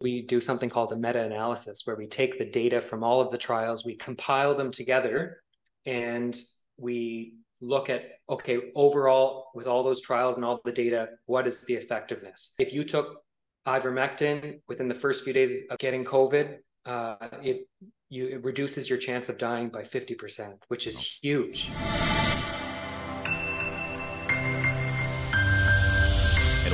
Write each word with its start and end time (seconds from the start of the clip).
we 0.00 0.22
do 0.22 0.40
something 0.40 0.70
called 0.70 0.92
a 0.92 0.96
meta-analysis 0.96 1.82
where 1.84 1.96
we 1.96 2.06
take 2.06 2.38
the 2.38 2.44
data 2.44 2.80
from 2.80 3.02
all 3.02 3.20
of 3.20 3.30
the 3.30 3.38
trials, 3.38 3.84
we 3.84 3.96
compile 3.96 4.54
them 4.54 4.70
together, 4.70 5.42
and 5.86 6.36
we 6.76 7.34
look 7.60 7.90
at 7.90 8.04
okay 8.30 8.70
overall 8.76 9.50
with 9.54 9.66
all 9.66 9.82
those 9.82 10.00
trials 10.00 10.36
and 10.36 10.44
all 10.44 10.60
the 10.64 10.70
data 10.70 11.08
what 11.26 11.44
is 11.44 11.64
the 11.66 11.74
effectiveness? 11.74 12.54
If 12.58 12.72
you 12.72 12.84
took 12.84 13.22
ivermectin 13.66 14.60
within 14.68 14.88
the 14.88 14.94
first 14.94 15.24
few 15.24 15.32
days 15.32 15.54
of 15.70 15.78
getting 15.78 16.04
covid 16.04 16.58
uh, 16.86 17.16
it 17.42 17.68
you 18.08 18.28
it 18.28 18.44
reduces 18.44 18.88
your 18.88 18.98
chance 18.98 19.28
of 19.28 19.36
dying 19.36 19.68
by 19.68 19.82
50% 19.82 20.54
which 20.68 20.86
is 20.86 21.18
huge 21.22 21.70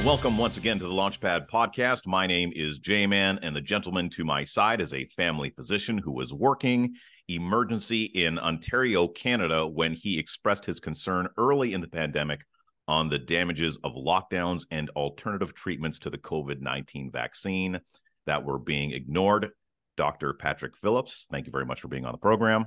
welcome 0.05 0.37
once 0.37 0.59
again 0.59 0.79
to 0.79 0.85
the 0.85 0.93
launchpad 0.93 1.49
podcast 1.49 2.07
my 2.07 2.27
name 2.27 2.53
is 2.55 2.79
j-man 2.79 3.39
and 3.43 3.57
the 3.57 3.61
gentleman 3.61 4.11
to 4.11 4.23
my 4.23 4.45
side 4.45 4.83
is 4.83 4.93
a 4.93 5.07
family 5.07 5.49
physician 5.49 5.97
who 5.97 6.13
was 6.13 6.33
working 6.33 6.95
emergency 7.29 8.05
in 8.05 8.39
Ontario, 8.39 9.09
Canada, 9.09 9.67
when 9.67 9.95
he 9.95 10.19
expressed 10.19 10.67
his 10.67 10.81
concern 10.81 11.29
early 11.39 11.73
in 11.73 11.81
the 11.81 11.89
pandemic 11.89 12.45
on 12.87 13.09
the 13.09 13.19
damages 13.19 13.79
of 13.83 13.95
lockdowns 13.95 14.67
and 14.71 14.91
alternative 14.91 15.55
treatments 15.55 15.99
to 16.01 16.11
the 16.11 16.19
COVID 16.19 16.61
19 16.61 17.11
vaccine 17.11 17.81
that 18.27 18.45
were 18.45 18.59
being 18.59 18.93
ignored. 18.93 19.51
Dr. 19.97 20.35
Patrick 20.35 20.77
Phillips, 20.77 21.27
thank 21.31 21.47
you 21.47 21.53
very 21.53 21.65
much 21.65 21.81
for 21.81 21.89
being 21.89 22.05
on 22.05 22.13
the 22.13 22.19
program. 22.19 22.67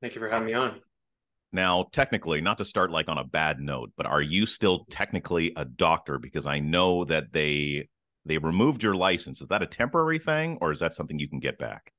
Thank 0.00 0.14
you 0.14 0.20
for 0.20 0.28
having 0.28 0.46
me 0.46 0.54
on. 0.54 0.80
Now, 1.54 1.86
technically, 1.92 2.40
not 2.40 2.58
to 2.58 2.64
start 2.64 2.90
like 2.90 3.08
on 3.08 3.16
a 3.16 3.22
bad 3.22 3.60
note, 3.60 3.92
but 3.96 4.06
are 4.06 4.20
you 4.20 4.44
still 4.44 4.86
technically 4.90 5.52
a 5.56 5.64
doctor? 5.64 6.18
Because 6.18 6.46
I 6.46 6.58
know 6.58 7.04
that 7.04 7.32
they 7.32 7.88
they 8.26 8.38
removed 8.38 8.82
your 8.82 8.96
license. 8.96 9.40
Is 9.40 9.48
that 9.48 9.62
a 9.62 9.66
temporary 9.66 10.18
thing, 10.18 10.58
or 10.60 10.72
is 10.72 10.80
that 10.80 10.94
something 10.94 11.16
you 11.16 11.28
can 11.28 11.38
get 11.38 11.56
back? 11.56 11.92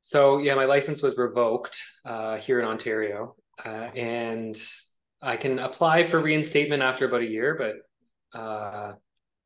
So 0.00 0.38
yeah, 0.38 0.54
my 0.54 0.64
license 0.64 1.02
was 1.02 1.18
revoked 1.18 1.78
uh, 2.06 2.38
here 2.38 2.58
in 2.58 2.64
Ontario, 2.64 3.36
uh, 3.62 3.68
and 3.94 4.56
I 5.20 5.36
can 5.36 5.58
apply 5.58 6.04
for 6.04 6.18
reinstatement 6.18 6.82
after 6.82 7.06
about 7.06 7.20
a 7.20 7.26
year, 7.26 7.54
but 7.54 8.38
uh, 8.38 8.92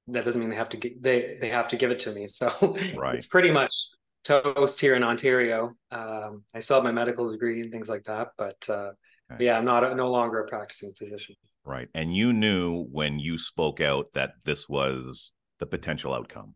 that 0.06 0.24
doesn't 0.24 0.40
mean 0.40 0.50
they 0.50 0.56
have 0.56 0.68
to 0.68 0.76
get, 0.76 1.02
they 1.02 1.38
they 1.40 1.50
have 1.50 1.66
to 1.68 1.76
give 1.76 1.90
it 1.90 1.98
to 2.00 2.12
me. 2.12 2.28
So 2.28 2.48
right. 2.94 3.16
it's 3.16 3.26
pretty 3.26 3.50
much 3.50 3.74
toast 4.24 4.80
here 4.80 4.94
in 4.94 5.02
Ontario. 5.02 5.72
Um, 5.90 6.44
I 6.54 6.60
still 6.60 6.76
have 6.76 6.84
my 6.84 6.92
medical 6.92 7.30
degree 7.30 7.60
and 7.60 7.72
things 7.72 7.88
like 7.88 8.04
that, 8.04 8.28
but 8.36 8.64
uh, 8.68 8.92
okay. 9.32 9.44
yeah, 9.44 9.56
I'm 9.56 9.64
not 9.64 9.84
a, 9.84 9.94
no 9.94 10.10
longer 10.10 10.40
a 10.40 10.48
practicing 10.48 10.92
physician. 10.98 11.36
Right, 11.64 11.88
and 11.94 12.14
you 12.14 12.32
knew 12.32 12.84
when 12.90 13.18
you 13.18 13.38
spoke 13.38 13.80
out 13.80 14.06
that 14.14 14.32
this 14.44 14.68
was 14.68 15.32
the 15.58 15.66
potential 15.66 16.14
outcome. 16.14 16.54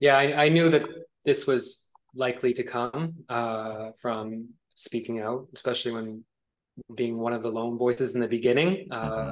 Yeah, 0.00 0.16
I, 0.16 0.44
I 0.44 0.48
knew 0.48 0.68
that 0.70 0.84
this 1.24 1.46
was 1.46 1.90
likely 2.14 2.52
to 2.54 2.62
come 2.62 3.14
uh, 3.28 3.90
from 4.00 4.48
speaking 4.74 5.20
out, 5.20 5.46
especially 5.54 5.92
when 5.92 6.24
being 6.94 7.16
one 7.18 7.32
of 7.32 7.42
the 7.42 7.50
lone 7.50 7.78
voices 7.78 8.14
in 8.14 8.20
the 8.20 8.28
beginning. 8.28 8.88
Uh, 8.90 9.10
mm-hmm. 9.10 9.30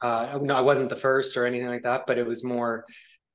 Uh, 0.00 0.38
no, 0.42 0.54
I 0.54 0.60
wasn't 0.60 0.90
the 0.90 0.96
first 0.96 1.36
or 1.36 1.46
anything 1.46 1.68
like 1.68 1.82
that, 1.82 2.02
but 2.06 2.18
it 2.18 2.26
was 2.26 2.44
more. 2.44 2.84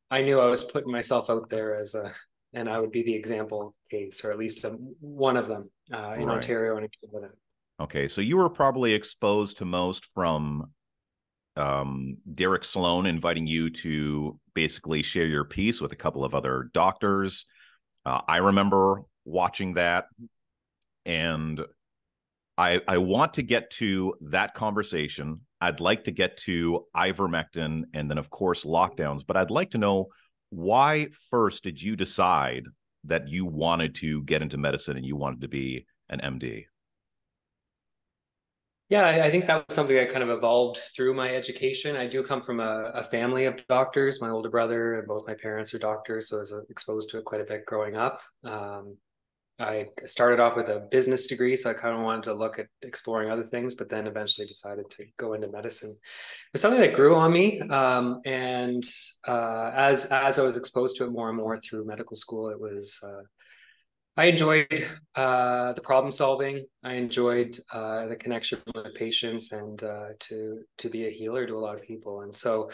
I 0.10 0.22
knew 0.22 0.40
I 0.40 0.46
was 0.46 0.64
putting 0.64 0.92
myself 0.92 1.30
out 1.30 1.50
there 1.50 1.76
as 1.76 1.96
a, 1.96 2.14
and 2.54 2.70
I 2.70 2.80
would 2.80 2.92
be 2.92 3.04
the 3.04 3.14
example 3.14 3.76
case, 3.90 4.24
or 4.24 4.32
at 4.32 4.38
least 4.38 4.64
a, 4.64 4.70
one 5.00 5.38
of 5.38 5.48
them 5.48 5.70
uh, 5.94 6.16
in 6.18 6.26
right. 6.26 6.36
Ontario 6.36 6.78
and 6.78 6.88
Canada. 7.04 7.34
Okay, 7.80 8.08
so 8.08 8.22
you 8.22 8.38
were 8.38 8.50
probably 8.50 8.94
exposed 8.94 9.58
to 9.58 9.66
most 9.66 10.06
from 10.06 10.72
um, 11.56 12.18
Derek 12.34 12.64
Sloan 12.64 13.06
inviting 13.06 13.48
you 13.48 13.70
to 13.70 14.40
basically 14.54 15.02
share 15.02 15.26
your 15.26 15.46
piece 15.46 15.82
with 15.82 15.92
a 15.92 15.96
couple 15.96 16.24
of 16.24 16.36
other 16.36 16.70
doctors. 16.74 17.46
Uh, 18.06 18.22
I 18.28 18.38
remember 18.38 19.02
watching 19.26 19.76
that, 19.76 20.06
and 21.06 21.60
I 22.58 22.82
I 22.88 22.98
want 23.00 23.36
to 23.36 23.42
get 23.42 23.72
to 23.72 24.16
that 24.22 24.54
conversation. 24.54 25.42
I'd 25.60 25.80
like 25.80 26.06
to 26.06 26.12
get 26.12 26.38
to 26.38 26.86
ivermectin 26.96 27.84
and 27.94 28.10
then, 28.10 28.18
of 28.18 28.30
course, 28.30 28.66
lockdowns. 28.66 29.26
But 29.26 29.38
I'd 29.38 29.52
like 29.52 29.72
to 29.72 29.78
know 29.78 30.08
why 30.52 31.08
first 31.30 31.64
did 31.64 31.82
you 31.82 31.96
decide 31.96 32.66
that 33.06 33.28
you 33.28 33.46
wanted 33.46 33.96
to 33.96 34.22
get 34.24 34.42
into 34.42 34.58
medicine 34.58 34.98
and 34.98 35.06
you 35.06 35.16
wanted 35.16 35.42
to 35.42 35.48
be 35.48 35.88
an 36.10 36.20
MD? 36.20 36.66
Yeah, 38.90 39.08
I 39.08 39.32
think 39.32 39.46
that 39.46 39.66
was 39.66 39.74
something 39.74 39.96
that 39.96 40.12
kind 40.12 40.22
of 40.22 40.30
evolved 40.30 40.78
through 40.94 41.14
my 41.14 41.34
education. 41.34 41.96
I 41.96 42.08
do 42.08 42.22
come 42.22 42.42
from 42.42 42.60
a, 42.60 42.92
a, 42.94 43.02
family 43.02 43.46
of 43.46 43.66
doctors. 43.70 44.20
My 44.20 44.30
older 44.30 44.50
brother 44.50 45.00
and 45.00 45.08
both 45.08 45.26
my 45.26 45.34
parents 45.34 45.74
are 45.74 45.80
doctors, 45.80 46.28
so 46.28 46.36
I 46.36 46.40
was 46.40 46.54
exposed 46.70 47.10
to 47.12 47.18
it 47.18 47.24
quite 47.24 47.40
a 47.40 47.46
bit 47.46 47.66
growing 47.66 47.96
up. 47.96 48.20
Um, 48.44 48.98
I 49.62 49.88
started 50.06 50.40
off 50.40 50.56
with 50.56 50.70
a 50.70 50.88
business 50.92 51.28
degree, 51.28 51.56
so 51.56 51.70
I 51.70 51.74
kind 51.74 51.96
of 51.96 52.02
wanted 52.02 52.24
to 52.24 52.34
look 52.34 52.58
at 52.58 52.68
exploring 52.82 53.30
other 53.30 53.44
things, 53.44 53.76
but 53.76 53.90
then 53.90 54.08
eventually 54.08 54.48
decided 54.48 54.90
to 54.90 55.06
go 55.18 55.34
into 55.34 55.50
medicine. 55.50 55.92
It 55.92 56.54
was 56.54 56.62
something 56.62 56.82
that 56.82 56.94
grew 56.94 57.16
on 57.16 57.32
me, 57.32 57.62
um, 57.62 58.22
and 58.26 58.84
uh, 59.28 59.72
as 59.76 60.06
as 60.12 60.40
I 60.40 60.44
was 60.44 60.58
exposed 60.58 60.98
to 60.98 61.06
it 61.06 61.12
more 61.12 61.30
and 61.30 61.38
more 61.38 61.58
through 61.58 61.86
medical 61.86 62.18
school, 62.18 62.50
it 62.50 62.60
was 62.60 63.00
uh, 63.04 63.22
I 64.18 64.26
enjoyed 64.26 64.88
uh, 65.16 65.72
the 65.72 65.82
problem 65.82 66.12
solving. 66.12 66.66
I 66.84 66.94
enjoyed 66.94 67.58
uh, 67.72 68.08
the 68.08 68.16
connection 68.16 68.60
with 68.76 68.94
patients 68.94 69.54
and 69.54 69.82
uh, 69.82 70.10
to 70.20 70.64
to 70.80 70.90
be 70.90 71.08
a 71.08 71.10
healer 71.10 71.48
to 71.48 71.58
a 71.58 71.60
lot 71.60 71.76
of 71.76 71.84
people. 71.84 72.22
And 72.22 72.36
so 72.36 72.70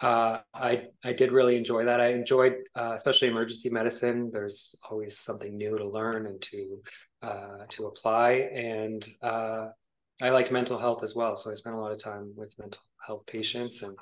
uh, 0.00 0.40
I 0.52 0.88
I 1.02 1.12
did 1.14 1.32
really 1.32 1.56
enjoy 1.56 1.86
that. 1.86 2.00
I 2.00 2.08
enjoyed 2.08 2.56
uh, 2.76 2.92
especially 2.94 3.28
emergency 3.28 3.70
medicine. 3.70 4.30
There's 4.30 4.74
always 4.90 5.18
something 5.18 5.56
new 5.56 5.78
to 5.78 5.88
learn 5.88 6.26
and 6.26 6.42
to 6.42 6.82
uh, 7.22 7.64
to 7.70 7.86
apply. 7.86 8.50
And 8.52 9.02
I 9.22 10.28
liked 10.28 10.52
mental 10.52 10.78
health 10.78 11.02
as 11.02 11.14
well. 11.14 11.36
So 11.36 11.50
I 11.50 11.54
spent 11.54 11.74
a 11.74 11.80
lot 11.80 11.92
of 11.92 12.02
time 12.02 12.32
with 12.36 12.56
mental 12.58 12.82
health 13.04 13.24
patients 13.26 13.82
and 13.82 13.96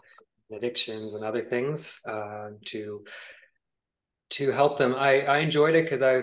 addictions 0.52 1.14
and 1.14 1.24
other 1.24 1.40
things 1.40 2.00
to 2.04 3.04
to 4.30 4.50
help 4.50 4.76
them. 4.76 4.96
I 4.96 5.22
I 5.22 5.38
enjoyed 5.38 5.76
it 5.76 5.84
because 5.84 6.02
I 6.02 6.22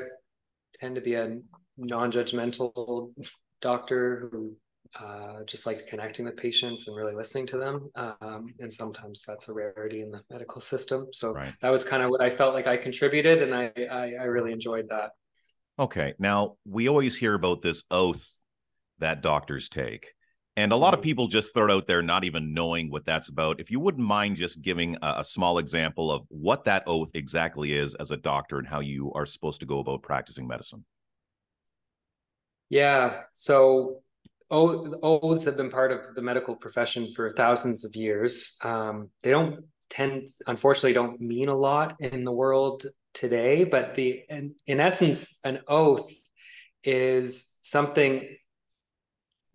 tend 0.79 0.95
to 0.95 1.01
be 1.01 1.15
a 1.15 1.37
non-judgmental 1.77 3.13
doctor 3.61 4.29
who 4.31 4.55
uh, 4.99 5.43
just 5.45 5.65
likes 5.65 5.83
connecting 5.83 6.25
with 6.25 6.37
patients 6.37 6.87
and 6.87 6.95
really 6.95 7.13
listening 7.13 7.45
to 7.47 7.57
them. 7.57 7.89
Um, 7.95 8.53
and 8.59 8.71
sometimes 8.71 9.23
that's 9.27 9.49
a 9.49 9.53
rarity 9.53 10.01
in 10.01 10.11
the 10.11 10.21
medical 10.29 10.61
system. 10.61 11.07
So 11.11 11.33
right. 11.33 11.53
that 11.61 11.69
was 11.69 11.83
kind 11.83 12.03
of 12.03 12.09
what 12.09 12.21
I 12.21 12.29
felt 12.29 12.53
like 12.53 12.67
I 12.67 12.77
contributed, 12.77 13.41
and 13.41 13.53
I, 13.53 13.71
I, 13.91 14.13
I 14.19 14.23
really 14.25 14.51
enjoyed 14.51 14.87
that. 14.89 15.11
Okay, 15.79 16.13
now 16.17 16.55
we 16.65 16.87
always 16.87 17.17
hear 17.17 17.33
about 17.33 17.61
this 17.61 17.83
oath 17.91 18.31
that 18.99 19.21
doctors 19.21 19.69
take. 19.69 20.13
And 20.57 20.71
a 20.71 20.75
lot 20.75 20.95
of 20.95 21.01
mm-hmm. 21.01 21.03
people 21.05 21.27
just 21.27 21.53
throw 21.53 21.65
it 21.65 21.71
out 21.71 21.85
there, 21.85 22.01
not 22.01 22.23
even 22.23 22.51
knowing 22.51 22.89
what 22.89 23.05
that's 23.05 23.29
about. 23.29 23.59
If 23.59 23.69
you 23.69 23.79
wouldn't 23.79 24.05
mind 24.05 24.37
just 24.37 24.59
giving 24.59 24.97
a, 25.03 25.17
a, 25.19 25.23
small 25.23 25.59
example 25.59 26.11
of 26.11 26.25
what 26.29 26.63
that 26.63 26.83
oath 26.87 27.11
exactly 27.13 27.73
is 27.73 27.93
as 27.93 28.09
a 28.09 28.17
doctor 28.17 28.57
and 28.57 28.67
how 28.67 28.79
you 28.79 29.13
are 29.13 29.27
supposed 29.27 29.59
to 29.59 29.67
go 29.67 29.79
about 29.79 30.01
practicing 30.01 30.47
medicine. 30.47 30.83
Yeah. 32.69 33.21
So 33.33 34.01
oaths 34.49 35.45
have 35.45 35.57
been 35.57 35.69
part 35.69 35.91
of 35.91 36.15
the 36.15 36.23
medical 36.23 36.55
profession 36.55 37.13
for 37.13 37.29
thousands 37.29 37.85
of 37.85 37.95
years. 37.95 38.57
Um, 38.63 39.11
they 39.21 39.29
don't 39.29 39.65
tend, 39.91 40.29
unfortunately, 40.47 40.93
don't 40.93 41.21
mean 41.21 41.49
a 41.49 41.55
lot 41.55 41.97
in 41.99 42.23
the 42.23 42.31
world 42.31 42.87
today. 43.13 43.63
But 43.63 43.93
the 43.93 44.23
in, 44.27 44.55
in 44.65 44.81
essence, 44.81 45.39
an 45.45 45.59
oath 45.67 46.09
is 46.83 47.59
something 47.61 48.27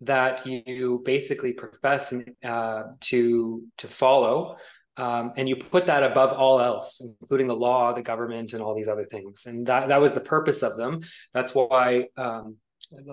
that 0.05 0.45
you 0.45 1.01
basically 1.05 1.53
profess 1.53 2.13
uh, 2.43 2.83
to 3.01 3.63
to 3.77 3.87
follow, 3.87 4.57
um, 4.97 5.33
and 5.37 5.49
you 5.49 5.55
put 5.55 5.87
that 5.87 6.03
above 6.03 6.33
all 6.33 6.59
else, 6.59 7.01
including 7.21 7.47
the 7.47 7.55
law, 7.55 7.93
the 7.93 8.01
government, 8.01 8.53
and 8.53 8.61
all 8.61 8.75
these 8.75 8.87
other 8.87 9.05
things. 9.05 9.45
And 9.45 9.65
that 9.67 9.87
that 9.89 10.01
was 10.01 10.13
the 10.13 10.21
purpose 10.21 10.61
of 10.63 10.77
them. 10.77 11.01
That's 11.33 11.55
why, 11.55 12.07
um, 12.17 12.57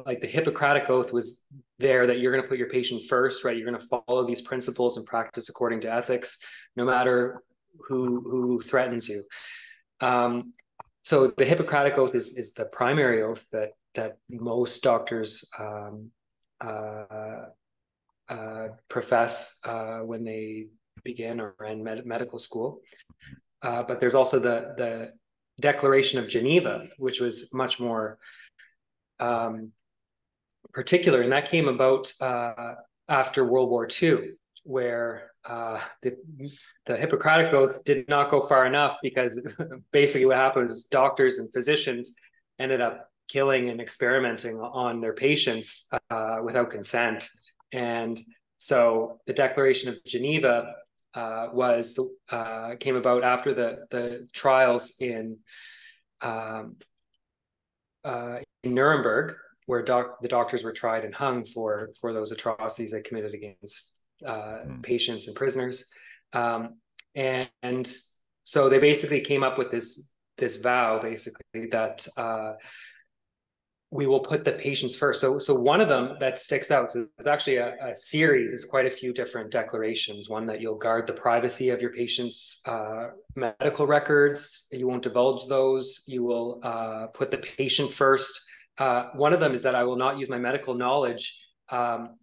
like 0.07 0.21
the 0.21 0.27
Hippocratic 0.27 0.91
oath 0.91 1.13
was 1.13 1.45
there, 1.79 2.07
that 2.07 2.19
you're 2.19 2.33
going 2.33 2.43
to 2.43 2.49
put 2.49 2.59
your 2.59 2.69
patient 2.69 3.07
first, 3.09 3.45
right? 3.45 3.57
You're 3.57 3.69
going 3.69 3.81
to 3.81 4.03
follow 4.07 4.27
these 4.27 4.43
principles 4.43 4.97
and 4.97 5.07
practice 5.07 5.49
according 5.49 5.81
to 5.83 5.93
ethics, 5.93 6.39
no 6.77 6.85
matter 6.85 7.43
who 7.89 8.21
who 8.29 8.61
threatens 8.61 9.09
you. 9.09 9.25
Um, 10.01 10.55
so 11.05 11.33
the 11.37 11.45
Hippocratic 11.47 11.97
oath 11.99 12.15
is 12.15 12.37
is 12.37 12.55
the 12.55 12.67
primary 12.67 13.23
oath 13.23 13.47
that 13.53 13.71
that 13.95 14.19
most 14.29 14.83
doctors 14.83 15.49
um, 15.59 16.11
profess 18.89 19.61
uh, 19.67 19.99
when 20.01 20.25
they 20.25 20.67
begin 21.05 21.41
or 21.41 21.55
end 21.65 21.83
med- 21.83 22.07
medical 22.07 22.39
school. 22.39 22.81
but 23.63 24.01
there's 24.01 24.15
also 24.15 24.39
the 24.39 24.75
the 24.77 25.13
Declaration 25.61 26.19
of 26.19 26.27
Geneva, 26.27 26.87
which 26.97 27.21
was 27.21 27.53
much 27.53 27.79
more 27.79 28.19
um, 29.19 29.73
particular, 30.73 31.21
and 31.21 31.33
that 31.33 31.51
came 31.51 31.69
about 31.69 32.13
after 33.09 33.45
World 33.45 33.69
War 33.69 33.87
II, 34.03 34.31
where 34.65 35.31
uh, 35.45 35.81
the, 36.03 36.17
the 36.87 36.97
Hippocratic 36.97 37.53
Oath 37.53 37.83
did 37.85 38.09
not 38.09 38.31
go 38.31 38.41
far 38.41 38.67
enough 38.67 38.97
because 39.03 39.41
basically 39.93 40.27
what 40.27 40.37
happened 40.37 40.69
was 40.69 40.85
doctors 40.85 41.39
and 41.39 41.53
physicians 41.53 42.15
ended 42.59 42.81
up 42.81 43.10
killing 43.31 43.69
and 43.69 43.81
experimenting 43.81 44.57
on 44.59 45.01
their 45.01 45.13
patients 45.15 45.89
uh, 46.11 46.39
without 46.43 46.71
consent. 46.71 47.29
And 47.73 48.19
so 48.59 49.21
the 49.27 49.33
Declaration 49.33 49.89
of 49.89 50.03
Geneva 50.05 50.75
uh, 51.15 51.49
was 51.53 51.95
the, 51.95 52.09
uh, 52.31 52.77
came 52.79 52.97
about 52.97 53.25
after 53.25 53.53
the 53.55 53.87
the 53.91 54.29
trials 54.33 54.95
in 54.99 55.39
um, 56.21 56.77
uh, 58.05 58.39
in 58.63 58.75
Nuremberg, 58.75 59.35
where 59.67 59.83
doc- 59.83 60.21
the 60.23 60.29
doctors 60.29 60.63
were 60.63 60.73
tried 60.73 61.05
and 61.05 61.15
hung 61.15 61.45
for 61.45 61.91
for 62.01 62.13
those 62.13 62.33
atrocities 62.33 62.93
they 62.93 63.03
committed 63.03 63.35
against 63.35 64.03
mm. 64.23 64.83
patients 64.83 65.27
and 65.27 65.37
prisoners. 65.37 65.91
Um, 66.33 66.77
and, 67.15 67.49
and, 67.63 67.93
so 68.45 68.69
they 68.69 68.79
basically 68.79 69.21
came 69.21 69.43
up 69.43 69.59
with 69.59 69.71
this 69.71 70.11
this 70.39 70.57
vow, 70.57 71.01
basically 71.01 71.67
that 71.71 72.07
uh, 72.17 72.55
we 73.93 74.07
will 74.07 74.21
put 74.21 74.45
the 74.45 74.53
patients 74.53 74.95
first. 74.95 75.21
So, 75.21 75.39
so 75.39 75.55
one 75.55 75.81
of 75.81 75.89
them 75.89 76.17
that 76.21 76.39
sticks 76.39 76.71
out 76.71 76.93
so 76.93 77.07
it's 77.19 77.27
actually 77.27 77.57
a, 77.57 77.75
a, 77.83 77.95
series. 77.95 78.53
It's 78.53 78.65
quite 78.65 78.87
a 78.87 78.91
few 78.91 79.13
different 79.13 79.51
declarations. 79.51 80.29
One 80.29 80.47
that 80.47 80.61
you'll 80.61 80.77
guard 80.77 81.09
the 81.09 81.13
privacy 81.13 81.71
of 81.71 81.83
your 81.83 81.93
patient's 81.93 82.61
uh, 82.67 83.09
medical 83.35 83.89
records. 83.89 84.69
You 84.71 84.87
won't 84.87 85.03
divulge 85.03 85.49
those. 85.49 86.05
You 86.07 86.23
will 86.23 86.61
uh, 86.63 87.09
put 87.09 87.33
the 87.33 87.39
patient 87.39 87.91
first. 87.91 88.41
Uh, 88.79 89.09
one 89.15 89.33
of 89.33 89.41
them 89.41 89.55
is 89.55 89.63
that 89.65 89.75
I 89.75 89.83
will 89.83 89.97
not 89.97 90.19
use 90.19 90.29
my 90.29 90.39
medical 90.39 90.75
knowledge 90.75 91.37
um, 91.71 92.17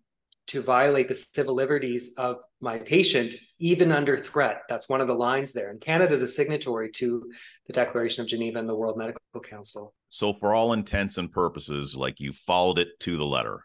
to 0.47 0.61
violate 0.61 1.09
the 1.09 1.15
civil 1.15 1.53
liberties 1.53 2.15
of 2.17 2.37
my 2.59 2.79
patient, 2.79 3.35
even 3.59 3.91
under 3.91 4.17
threat. 4.17 4.61
That's 4.67 4.89
one 4.89 5.01
of 5.01 5.07
the 5.07 5.13
lines 5.13 5.53
there. 5.53 5.69
And 5.69 5.79
Canada 5.79 6.13
is 6.13 6.23
a 6.23 6.27
signatory 6.27 6.91
to 6.93 7.31
the 7.67 7.73
Declaration 7.73 8.21
of 8.21 8.27
Geneva 8.27 8.59
and 8.59 8.67
the 8.67 8.75
World 8.75 8.97
Medical 8.97 9.21
Council. 9.41 9.93
So, 10.09 10.33
for 10.33 10.55
all 10.55 10.73
intents 10.73 11.17
and 11.17 11.31
purposes, 11.31 11.95
like 11.95 12.19
you 12.19 12.33
followed 12.33 12.79
it 12.79 12.99
to 13.01 13.17
the 13.17 13.25
letter. 13.25 13.63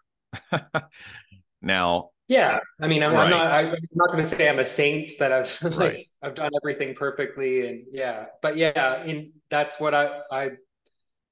now, 1.62 2.10
yeah, 2.28 2.60
I 2.80 2.86
mean, 2.86 3.02
I'm, 3.02 3.12
right. 3.12 3.24
I'm 3.24 3.30
not. 3.30 3.46
I'm 3.46 3.74
not 3.94 4.08
going 4.08 4.22
to 4.22 4.24
say 4.24 4.48
I'm 4.48 4.58
a 4.58 4.64
saint 4.64 5.10
that 5.18 5.32
I've 5.32 5.62
like 5.62 5.76
right. 5.76 6.06
I've 6.22 6.34
done 6.34 6.50
everything 6.62 6.94
perfectly, 6.94 7.66
and 7.66 7.84
yeah, 7.92 8.26
but 8.40 8.56
yeah, 8.56 9.04
in 9.04 9.32
that's 9.50 9.80
what 9.80 9.94
I 9.94 10.20
I 10.30 10.50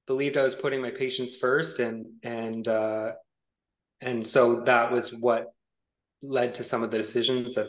believed 0.06 0.36
I 0.36 0.42
was 0.42 0.54
putting 0.54 0.82
my 0.82 0.90
patients 0.90 1.36
first, 1.36 1.80
and 1.80 2.06
and 2.22 2.66
uh, 2.66 3.12
and 4.00 4.26
so 4.26 4.62
that 4.64 4.92
was 4.92 5.10
what 5.10 5.52
led 6.22 6.54
to 6.54 6.64
some 6.64 6.82
of 6.82 6.90
the 6.90 6.98
decisions 6.98 7.54
that 7.54 7.66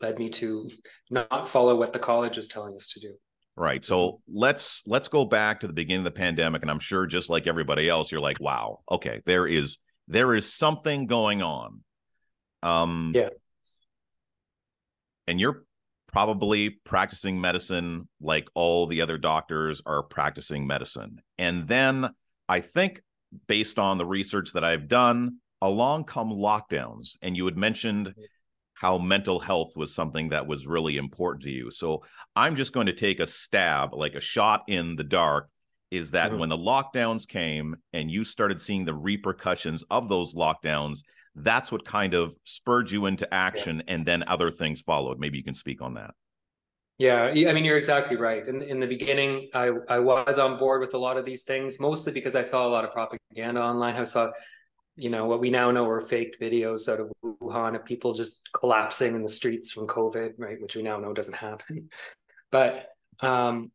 led 0.00 0.18
me 0.18 0.28
to 0.28 0.68
not 1.10 1.48
follow 1.48 1.76
what 1.76 1.92
the 1.92 1.98
college 1.98 2.36
was 2.36 2.48
telling 2.48 2.74
us 2.74 2.88
to 2.88 3.00
do. 3.00 3.14
Right. 3.56 3.84
So 3.84 4.20
let's 4.32 4.82
let's 4.86 5.08
go 5.08 5.24
back 5.24 5.60
to 5.60 5.66
the 5.66 5.72
beginning 5.72 6.06
of 6.06 6.12
the 6.12 6.18
pandemic 6.18 6.62
and 6.62 6.70
i'm 6.70 6.80
sure 6.80 7.04
just 7.06 7.28
like 7.28 7.46
everybody 7.46 7.86
else 7.86 8.10
you're 8.10 8.20
like 8.20 8.40
wow 8.40 8.80
okay 8.90 9.20
there 9.26 9.46
is 9.46 9.76
there 10.08 10.34
is 10.34 10.52
something 10.52 11.06
going 11.06 11.42
on. 11.42 11.80
Um 12.62 13.12
yeah. 13.14 13.28
And 15.28 15.38
you're 15.38 15.64
probably 16.08 16.70
practicing 16.70 17.40
medicine 17.40 18.08
like 18.20 18.48
all 18.54 18.86
the 18.86 19.02
other 19.02 19.18
doctors 19.18 19.82
are 19.86 20.02
practicing 20.02 20.66
medicine. 20.66 21.20
And 21.38 21.68
then 21.68 22.08
i 22.48 22.60
think 22.60 23.02
based 23.46 23.78
on 23.78 23.98
the 23.98 24.06
research 24.06 24.52
that 24.52 24.64
I've 24.64 24.88
done, 24.88 25.38
along 25.62 26.04
come 26.04 26.30
lockdowns. 26.30 27.16
And 27.22 27.34
you 27.36 27.46
had 27.46 27.56
mentioned 27.56 28.14
how 28.74 28.98
mental 28.98 29.38
health 29.38 29.76
was 29.76 29.94
something 29.94 30.30
that 30.30 30.46
was 30.46 30.66
really 30.66 30.96
important 30.96 31.44
to 31.44 31.50
you. 31.50 31.70
So 31.70 32.02
I'm 32.36 32.56
just 32.56 32.72
going 32.72 32.88
to 32.88 32.92
take 32.92 33.20
a 33.20 33.26
stab, 33.26 33.94
like 33.94 34.14
a 34.14 34.20
shot 34.20 34.64
in 34.66 34.96
the 34.96 35.04
dark, 35.04 35.48
is 35.90 36.10
that 36.10 36.30
mm-hmm. 36.30 36.40
when 36.40 36.48
the 36.48 36.58
lockdowns 36.58 37.28
came 37.28 37.76
and 37.92 38.10
you 38.10 38.24
started 38.24 38.60
seeing 38.60 38.84
the 38.84 38.94
repercussions 38.94 39.84
of 39.90 40.08
those 40.08 40.34
lockdowns, 40.34 41.00
that's 41.36 41.70
what 41.70 41.84
kind 41.84 42.12
of 42.12 42.34
spurred 42.44 42.90
you 42.90 43.06
into 43.06 43.32
action 43.32 43.76
yeah. 43.86 43.94
and 43.94 44.04
then 44.04 44.24
other 44.26 44.50
things 44.50 44.80
followed. 44.80 45.18
Maybe 45.18 45.38
you 45.38 45.44
can 45.44 45.54
speak 45.54 45.80
on 45.80 45.94
that. 45.94 46.10
Yeah, 46.98 47.24
I 47.24 47.52
mean, 47.52 47.64
you're 47.64 47.78
exactly 47.78 48.16
right. 48.16 48.46
In, 48.46 48.62
in 48.62 48.78
the 48.78 48.86
beginning, 48.86 49.48
I, 49.54 49.70
I 49.88 49.98
was 49.98 50.38
on 50.38 50.58
board 50.58 50.80
with 50.80 50.94
a 50.94 50.98
lot 50.98 51.16
of 51.16 51.24
these 51.24 51.42
things, 51.42 51.80
mostly 51.80 52.12
because 52.12 52.36
I 52.36 52.42
saw 52.42 52.66
a 52.66 52.70
lot 52.70 52.84
of 52.84 52.92
propaganda 52.92 53.60
online. 53.60 53.96
I 53.96 54.04
saw, 54.04 54.30
you 54.96 55.10
know, 55.10 55.26
what 55.26 55.40
we 55.40 55.50
now 55.50 55.70
know 55.70 55.88
are 55.88 56.00
faked 56.00 56.40
videos 56.40 56.88
out 56.92 57.00
of 57.00 57.12
Wuhan 57.24 57.74
of 57.74 57.84
people 57.84 58.12
just 58.12 58.40
collapsing 58.52 59.14
in 59.14 59.22
the 59.22 59.28
streets 59.28 59.70
from 59.70 59.86
COVID, 59.86 60.34
right? 60.38 60.60
Which 60.60 60.76
we 60.76 60.82
now 60.82 60.98
know 60.98 61.12
doesn't 61.12 61.36
happen. 61.36 61.88
But, 62.50 62.88
um, 63.20 63.70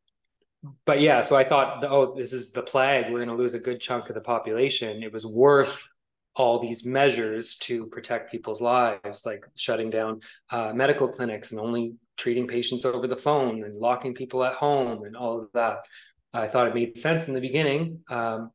but 0.86 1.02
yeah, 1.02 1.22
so 1.22 1.36
I 1.36 1.44
thought, 1.44 1.84
oh, 1.84 2.14
this 2.16 2.32
is 2.32 2.52
the 2.52 2.62
plague. 2.62 3.06
We're 3.06 3.26
going 3.26 3.30
to 3.30 3.34
lose 3.34 3.56
a 3.56 3.60
good 3.60 3.82
chunk 3.82 4.08
of 4.08 4.14
the 4.14 4.22
population. 4.22 5.02
It 5.02 5.12
was 5.12 5.26
worth 5.26 5.90
all 6.36 6.60
these 6.60 6.86
measures 6.86 7.58
to 7.58 7.88
protect 7.88 8.32
people's 8.32 8.62
lives, 8.62 9.26
like 9.26 9.44
shutting 9.56 9.90
down 9.90 10.22
uh, 10.52 10.72
medical 10.74 11.08
clinics 11.08 11.52
and 11.52 11.60
only 11.60 11.96
treating 12.18 12.48
patients 12.48 12.86
over 12.86 13.08
the 13.08 13.18
phone 13.18 13.64
and 13.64 13.76
locking 13.76 14.14
people 14.14 14.44
at 14.44 14.54
home 14.54 15.04
and 15.04 15.16
all 15.16 15.42
of 15.42 15.48
that. 15.56 15.80
I 16.34 16.48
thought 16.48 16.68
it 16.68 16.76
made 16.76 17.00
sense 17.00 17.28
in 17.28 17.34
the 17.34 17.42
beginning. 17.42 18.02
Um, 18.10 18.52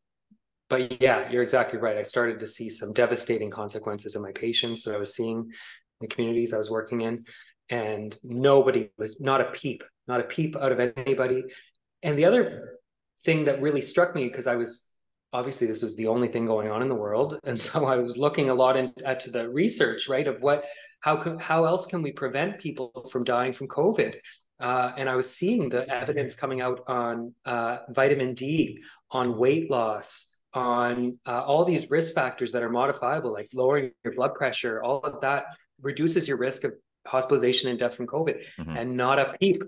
but 0.73 1.03
yeah, 1.03 1.31
you're 1.31 1.43
exactly 1.43 1.79
right. 1.79 1.99
I 1.99 2.03
started 2.03 2.41
to 2.41 2.47
see 2.47 2.71
some 2.71 2.95
devastating 2.95 3.51
consequences 3.51 4.17
in 4.17 4.23
my 4.23 4.33
patients 4.33 4.85
that 4.85 4.95
I 4.95 4.97
was 4.97 5.15
seeing 5.15 5.37
in 5.41 5.51
the 6.01 6.07
communities 6.07 6.55
I 6.55 6.57
was 6.57 6.71
working 6.71 7.03
in. 7.03 7.21
And 7.69 8.17
nobody 8.25 8.89
was 8.97 9.21
not 9.21 9.43
a 9.43 9.51
peep, 9.51 9.85
not 10.09 10.21
a 10.21 10.25
peep 10.25 10.57
out 10.57 10.73
of 10.73 10.81
anybody. 10.97 11.45
And 12.03 12.17
the 12.17 12.25
other 12.25 12.79
thing 13.23 13.45
that 13.45 13.61
really 13.61 13.83
struck 13.83 14.15
me, 14.15 14.29
because 14.29 14.47
I 14.47 14.57
was 14.57 14.89
obviously 15.35 15.67
this 15.67 15.83
was 15.83 15.95
the 15.97 16.07
only 16.07 16.29
thing 16.29 16.47
going 16.47 16.71
on 16.71 16.81
in 16.81 16.89
the 16.89 16.95
world 16.95 17.39
and 17.45 17.59
so 17.59 17.87
i 17.87 17.97
was 17.97 18.19
looking 18.19 18.51
a 18.51 18.55
lot 18.55 18.77
into 18.77 19.31
the 19.31 19.49
research 19.49 20.07
right 20.07 20.29
of 20.29 20.37
what 20.43 20.63
how 21.01 21.17
can 21.17 21.39
how 21.39 21.65
else 21.65 21.87
can 21.87 22.03
we 22.03 22.13
prevent 22.13 22.59
people 22.59 22.93
from 23.11 23.25
dying 23.25 23.51
from 23.51 23.67
covid 23.67 24.17
uh, 24.61 24.93
and 24.99 25.09
i 25.09 25.17
was 25.17 25.35
seeing 25.35 25.71
the 25.71 25.89
evidence 25.89 26.35
coming 26.35 26.61
out 26.61 26.81
on 26.87 27.35
uh, 27.47 27.79
vitamin 27.89 28.35
d 28.35 28.79
on 29.11 29.39
weight 29.39 29.71
loss 29.71 30.31
on 30.55 31.19
uh, 31.27 31.43
all 31.43 31.65
these 31.65 31.91
risk 31.91 32.15
factors 32.15 32.53
that 32.53 32.63
are 32.63 32.71
modifiable 32.71 33.33
like 33.33 33.49
lowering 33.55 33.91
your 34.05 34.15
blood 34.15 34.35
pressure 34.35 34.83
all 34.83 35.01
of 35.01 35.21
that 35.21 35.47
reduces 35.81 36.29
your 36.29 36.37
risk 36.37 36.65
of 36.65 36.73
hospitalization 37.07 37.71
and 37.71 37.79
death 37.79 37.95
from 37.95 38.07
covid 38.07 38.45
mm-hmm. 38.59 38.77
and 38.77 38.97
not 38.97 39.19
a 39.19 39.35
peep 39.41 39.63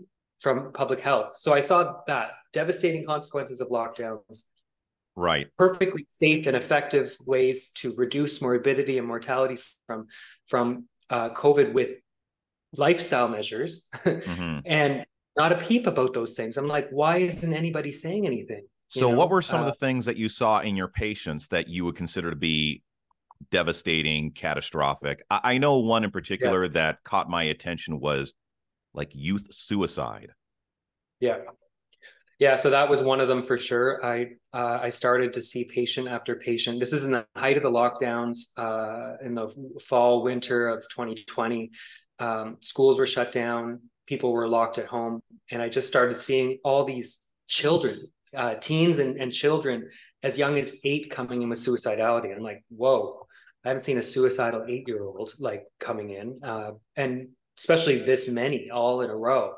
from 0.44 0.72
public 0.72 1.00
health. 1.00 1.34
So 1.36 1.52
i 1.54 1.60
saw 1.60 2.00
that 2.06 2.32
devastating 2.52 3.04
consequences 3.04 3.60
of 3.60 3.68
lockdowns. 3.68 4.44
Right. 5.16 5.46
Perfectly 5.58 6.06
safe 6.08 6.46
and 6.46 6.56
effective 6.56 7.16
ways 7.24 7.70
to 7.76 7.94
reduce 7.96 8.42
morbidity 8.42 8.98
and 8.98 9.06
mortality 9.06 9.58
from 9.86 10.06
from 10.46 10.86
uh, 11.10 11.30
covid 11.30 11.72
with 11.72 11.94
lifestyle 12.76 13.28
measures. 13.28 13.88
Mm-hmm. 14.04 14.58
and 14.66 15.04
not 15.36 15.50
a 15.50 15.56
peep 15.56 15.86
about 15.88 16.12
those 16.12 16.34
things. 16.34 16.56
I'm 16.56 16.68
like 16.68 16.88
why 16.90 17.18
isn't 17.18 17.54
anybody 17.54 17.92
saying 17.92 18.26
anything 18.26 18.66
so 19.00 19.10
know? 19.10 19.16
what 19.16 19.30
were 19.30 19.42
some 19.42 19.62
uh, 19.62 19.66
of 19.66 19.72
the 19.72 19.78
things 19.78 20.06
that 20.06 20.16
you 20.16 20.28
saw 20.28 20.60
in 20.60 20.76
your 20.76 20.88
patients 20.88 21.48
that 21.48 21.68
you 21.68 21.84
would 21.84 21.96
consider 21.96 22.30
to 22.30 22.36
be 22.36 22.82
devastating 23.50 24.30
catastrophic 24.30 25.22
i, 25.30 25.40
I 25.44 25.58
know 25.58 25.78
one 25.78 26.04
in 26.04 26.10
particular 26.10 26.64
yeah. 26.64 26.70
that 26.70 27.04
caught 27.04 27.28
my 27.28 27.44
attention 27.44 28.00
was 28.00 28.32
like 28.94 29.10
youth 29.12 29.46
suicide 29.50 30.32
yeah 31.20 31.38
yeah, 32.40 32.56
so 32.56 32.70
that 32.70 32.88
was 32.88 33.00
one 33.00 33.20
of 33.20 33.28
them 33.28 33.44
for 33.44 33.56
sure. 33.56 34.04
I 34.04 34.32
uh, 34.52 34.80
I 34.82 34.88
started 34.88 35.32
to 35.34 35.42
see 35.42 35.70
patient 35.72 36.08
after 36.08 36.34
patient. 36.34 36.80
This 36.80 36.92
is 36.92 37.04
in 37.04 37.12
the 37.12 37.26
height 37.36 37.56
of 37.56 37.62
the 37.62 37.70
lockdowns 37.70 38.48
uh, 38.56 39.16
in 39.24 39.34
the 39.34 39.48
fall 39.86 40.22
winter 40.22 40.68
of 40.68 40.82
2020. 40.88 41.70
Um, 42.18 42.56
schools 42.60 42.98
were 42.98 43.06
shut 43.06 43.30
down. 43.30 43.82
People 44.06 44.32
were 44.32 44.48
locked 44.48 44.78
at 44.78 44.86
home, 44.86 45.20
and 45.50 45.62
I 45.62 45.68
just 45.68 45.86
started 45.86 46.18
seeing 46.18 46.58
all 46.64 46.84
these 46.84 47.20
children, 47.46 48.08
uh, 48.36 48.54
teens 48.56 48.98
and, 48.98 49.16
and 49.16 49.32
children 49.32 49.88
as 50.22 50.38
young 50.38 50.58
as 50.58 50.80
eight 50.84 51.10
coming 51.10 51.42
in 51.42 51.48
with 51.48 51.58
suicidality. 51.58 52.34
I'm 52.34 52.42
like, 52.42 52.64
whoa! 52.68 53.26
I 53.64 53.68
haven't 53.68 53.84
seen 53.84 53.98
a 53.98 54.02
suicidal 54.02 54.66
eight 54.68 54.86
year 54.86 55.02
old 55.02 55.32
like 55.38 55.64
coming 55.80 56.10
in, 56.10 56.40
uh, 56.42 56.72
and 56.96 57.28
especially 57.58 57.98
this 57.98 58.30
many 58.30 58.70
all 58.70 59.00
in 59.00 59.10
a 59.10 59.16
row. 59.16 59.54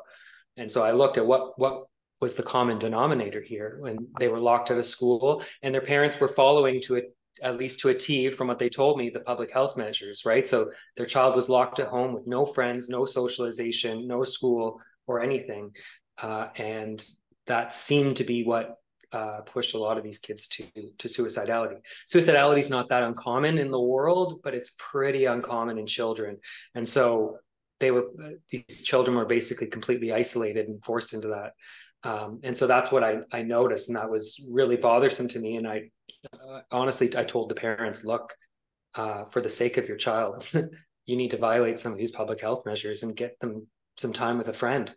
And 0.57 0.71
so 0.71 0.83
I 0.83 0.93
looked 0.93 1.19
at 1.19 1.27
what 1.27 1.59
what 1.59 1.85
was 2.21 2.35
the 2.35 2.43
common 2.43 2.79
denominator 2.79 3.41
here 3.41 3.79
when 3.81 4.09
they 4.19 4.29
were 4.29 4.41
locked 4.41 4.71
out 4.71 4.79
of 4.79 4.87
school 4.87 5.43
and 5.63 5.75
their 5.75 5.83
parents 5.83 6.19
were 6.19 6.29
following 6.29 6.81
to 6.81 6.95
it 6.95 7.15
at 7.43 7.59
least 7.59 7.81
to 7.81 7.91
a 7.91 7.95
T 7.95 8.31
from 8.31 8.49
what 8.49 8.59
they 8.59 8.71
told 8.71 8.97
me 8.97 9.11
the 9.11 9.21
public 9.21 9.53
health 9.53 9.77
measures 9.77 10.25
right 10.25 10.47
so 10.47 10.71
their 10.97 11.05
child 11.05 11.35
was 11.35 11.51
locked 11.51 11.79
at 11.79 11.89
home 11.89 12.15
with 12.15 12.27
no 12.27 12.47
friends 12.47 12.89
no 12.89 13.05
socialization 13.05 14.07
no 14.07 14.25
school 14.25 14.81
or 15.07 15.21
anything 15.21 15.73
uh, 16.23 16.49
and 16.57 17.05
that 17.47 17.73
seemed 17.73 18.17
to 18.17 18.25
be 18.25 18.45
what 18.45 18.77
uh, 19.13 19.41
pushed 19.43 19.75
a 19.75 19.79
lot 19.79 19.99
of 19.99 20.05
these 20.05 20.19
kids 20.19 20.49
to 20.49 20.65
to 20.99 21.09
suicidality. 21.09 21.79
Suicidality 22.13 22.59
is 22.59 22.71
not 22.71 22.89
that 22.89 23.03
uncommon 23.03 23.59
in 23.59 23.71
the 23.71 23.81
world, 23.81 24.41
but 24.43 24.55
it's 24.55 24.73
pretty 24.79 25.27
uncommon 25.27 25.79
in 25.79 25.87
children. 25.87 26.39
And 26.75 26.89
so 26.89 27.39
they 27.81 27.91
were 27.91 28.07
these 28.51 28.83
children 28.83 29.17
were 29.17 29.25
basically 29.25 29.67
completely 29.67 30.13
isolated 30.13 30.69
and 30.69 30.83
forced 30.85 31.15
into 31.15 31.29
that 31.29 31.53
um, 32.09 32.41
and 32.43 32.57
so 32.57 32.67
that's 32.67 32.93
what 32.93 33.03
I, 33.03 33.19
I 33.33 33.43
noticed 33.43 33.89
and 33.89 33.97
that 33.97 34.11
was 34.11 34.45
really 34.53 34.77
bothersome 34.77 35.29
to 35.29 35.39
me 35.39 35.57
and 35.57 35.67
i 35.67 35.91
uh, 36.33 36.61
honestly 36.71 37.17
i 37.17 37.25
told 37.25 37.49
the 37.49 37.55
parents 37.55 38.05
look 38.05 38.35
uh, 38.95 39.25
for 39.25 39.41
the 39.41 39.51
sake 39.51 39.77
of 39.77 39.89
your 39.89 39.97
child 39.97 40.51
you 41.07 41.17
need 41.17 41.31
to 41.33 41.37
violate 41.37 41.79
some 41.79 41.93
of 41.93 41.99
these 41.99 42.13
public 42.13 42.41
health 42.41 42.65
measures 42.67 43.03
and 43.03 43.17
get 43.17 43.39
them 43.41 43.67
some 43.97 44.13
time 44.13 44.39
with 44.39 44.49
a 44.49 44.53
friend 44.53 44.95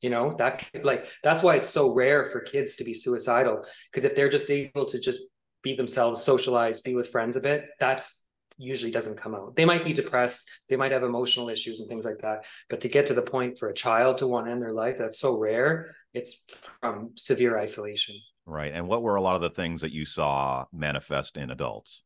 you 0.00 0.10
know 0.10 0.32
that 0.38 0.64
like 0.82 1.06
that's 1.22 1.42
why 1.42 1.56
it's 1.56 1.68
so 1.68 1.92
rare 1.92 2.24
for 2.26 2.40
kids 2.40 2.76
to 2.76 2.84
be 2.84 2.94
suicidal 2.94 3.64
because 3.90 4.04
if 4.04 4.14
they're 4.14 4.28
just 4.28 4.50
able 4.50 4.84
to 4.84 4.98
just 5.00 5.20
be 5.62 5.74
themselves 5.74 6.22
socialize 6.22 6.80
be 6.80 6.94
with 6.94 7.08
friends 7.08 7.36
a 7.36 7.40
bit 7.40 7.66
that's 7.80 8.20
usually 8.58 8.90
doesn't 8.90 9.16
come 9.16 9.34
out. 9.34 9.56
They 9.56 9.64
might 9.64 9.84
be 9.84 9.92
depressed, 9.92 10.50
they 10.68 10.76
might 10.76 10.92
have 10.92 11.04
emotional 11.04 11.48
issues 11.48 11.80
and 11.80 11.88
things 11.88 12.04
like 12.04 12.18
that. 12.18 12.44
But 12.68 12.80
to 12.80 12.88
get 12.88 13.06
to 13.06 13.14
the 13.14 13.22
point 13.22 13.58
for 13.58 13.68
a 13.68 13.74
child 13.74 14.18
to 14.18 14.26
want 14.26 14.46
to 14.46 14.52
end 14.52 14.60
their 14.60 14.72
life, 14.72 14.98
that's 14.98 15.20
so 15.20 15.38
rare. 15.38 15.94
It's 16.12 16.42
from 16.80 17.12
severe 17.14 17.56
isolation. 17.56 18.16
Right. 18.44 18.72
And 18.74 18.88
what 18.88 19.02
were 19.02 19.14
a 19.14 19.22
lot 19.22 19.36
of 19.36 19.42
the 19.42 19.50
things 19.50 19.82
that 19.82 19.92
you 19.92 20.04
saw 20.04 20.66
manifest 20.72 21.36
in 21.36 21.50
adults? 21.50 22.02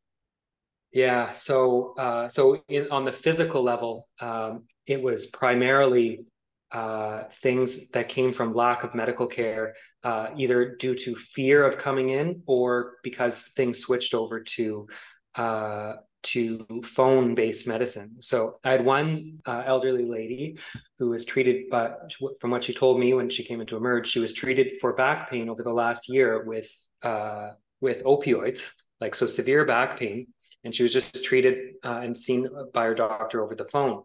Yeah. 0.92 1.32
So, 1.32 1.94
uh, 1.98 2.28
so 2.28 2.62
in, 2.68 2.88
on 2.90 3.06
the 3.06 3.12
physical 3.12 3.62
level, 3.62 4.08
um, 4.20 4.64
it 4.86 5.02
was 5.02 5.26
primarily 5.26 6.26
uh, 6.72 7.24
things 7.30 7.90
that 7.90 8.08
came 8.08 8.32
from 8.32 8.54
lack 8.54 8.82
of 8.82 8.94
medical 8.94 9.26
care, 9.26 9.74
uh, 10.04 10.28
either 10.36 10.74
due 10.76 10.94
to 10.94 11.14
fear 11.14 11.64
of 11.64 11.76
coming 11.76 12.10
in 12.10 12.42
or 12.46 12.94
because 13.02 13.48
things 13.56 13.78
switched 13.78 14.14
over 14.14 14.40
to 14.40 14.88
uh, 15.34 15.94
to 16.22 16.64
phone 16.84 17.34
based 17.34 17.66
medicine. 17.66 18.16
So 18.20 18.58
I 18.64 18.70
had 18.70 18.84
one 18.84 19.40
uh, 19.44 19.64
elderly 19.66 20.04
lady 20.04 20.58
who 20.98 21.10
was 21.10 21.24
treated, 21.24 21.64
but 21.70 22.12
from 22.40 22.50
what 22.50 22.64
she 22.64 22.72
told 22.72 22.98
me 22.98 23.12
when 23.12 23.28
she 23.28 23.42
came 23.42 23.60
into 23.60 23.76
Emerge, 23.76 24.06
she 24.06 24.20
was 24.20 24.32
treated 24.32 24.74
for 24.80 24.94
back 24.94 25.30
pain 25.30 25.48
over 25.48 25.62
the 25.62 25.72
last 25.72 26.08
year 26.08 26.44
with 26.44 26.70
uh, 27.02 27.50
with 27.80 28.04
opioids, 28.04 28.72
like 29.00 29.14
so 29.14 29.26
severe 29.26 29.64
back 29.64 29.98
pain, 29.98 30.28
and 30.64 30.74
she 30.74 30.84
was 30.84 30.92
just 30.92 31.24
treated 31.24 31.74
uh, 31.84 32.00
and 32.02 32.16
seen 32.16 32.48
by 32.72 32.84
her 32.84 32.94
doctor 32.94 33.42
over 33.42 33.54
the 33.54 33.64
phone. 33.64 34.04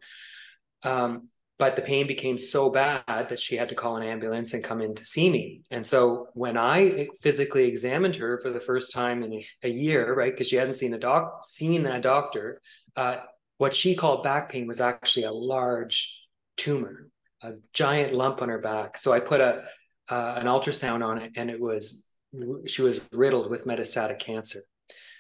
Um, 0.83 1.29
but 1.59 1.75
the 1.75 1.81
pain 1.81 2.05
became 2.05 2.37
so 2.37 2.69
bad 2.69 3.29
that 3.29 3.39
she 3.39 3.55
had 3.55 3.69
to 3.69 3.75
call 3.75 3.97
an 3.97 4.03
ambulance 4.03 4.53
and 4.53 4.63
come 4.63 4.81
in 4.81 4.93
to 4.95 5.03
see 5.05 5.29
me. 5.29 5.61
And 5.71 5.85
so 5.85 6.27
when 6.33 6.57
I 6.57 7.07
physically 7.21 7.65
examined 7.65 8.15
her 8.17 8.39
for 8.39 8.51
the 8.51 8.59
first 8.59 8.93
time 8.93 9.23
in 9.23 9.41
a, 9.63 9.69
year, 9.69 10.13
right, 10.13 10.31
because 10.31 10.47
she 10.47 10.55
hadn't 10.55 10.73
seen 10.73 10.93
a 10.93 10.99
doc, 10.99 11.43
seen 11.43 11.85
a 11.85 11.99
doctor, 11.99 12.61
uh, 12.95 13.17
what 13.57 13.73
she 13.73 13.95
called 13.95 14.23
back 14.23 14.49
pain 14.49 14.67
was 14.67 14.79
actually 14.79 15.23
a 15.23 15.31
large 15.31 16.27
tumor, 16.57 17.09
a 17.41 17.53
giant 17.73 18.13
lump 18.13 18.41
on 18.41 18.49
her 18.49 18.59
back. 18.59 18.97
So 18.99 19.11
I 19.11 19.19
put 19.19 19.41
a 19.41 19.63
uh, 20.09 20.35
an 20.37 20.45
ultrasound 20.45 21.05
on 21.05 21.17
it, 21.17 21.33
and 21.35 21.49
it 21.49 21.59
was 21.59 22.09
she 22.65 22.81
was 22.81 23.01
riddled 23.11 23.49
with 23.49 23.65
metastatic 23.65 24.19
cancer. 24.19 24.61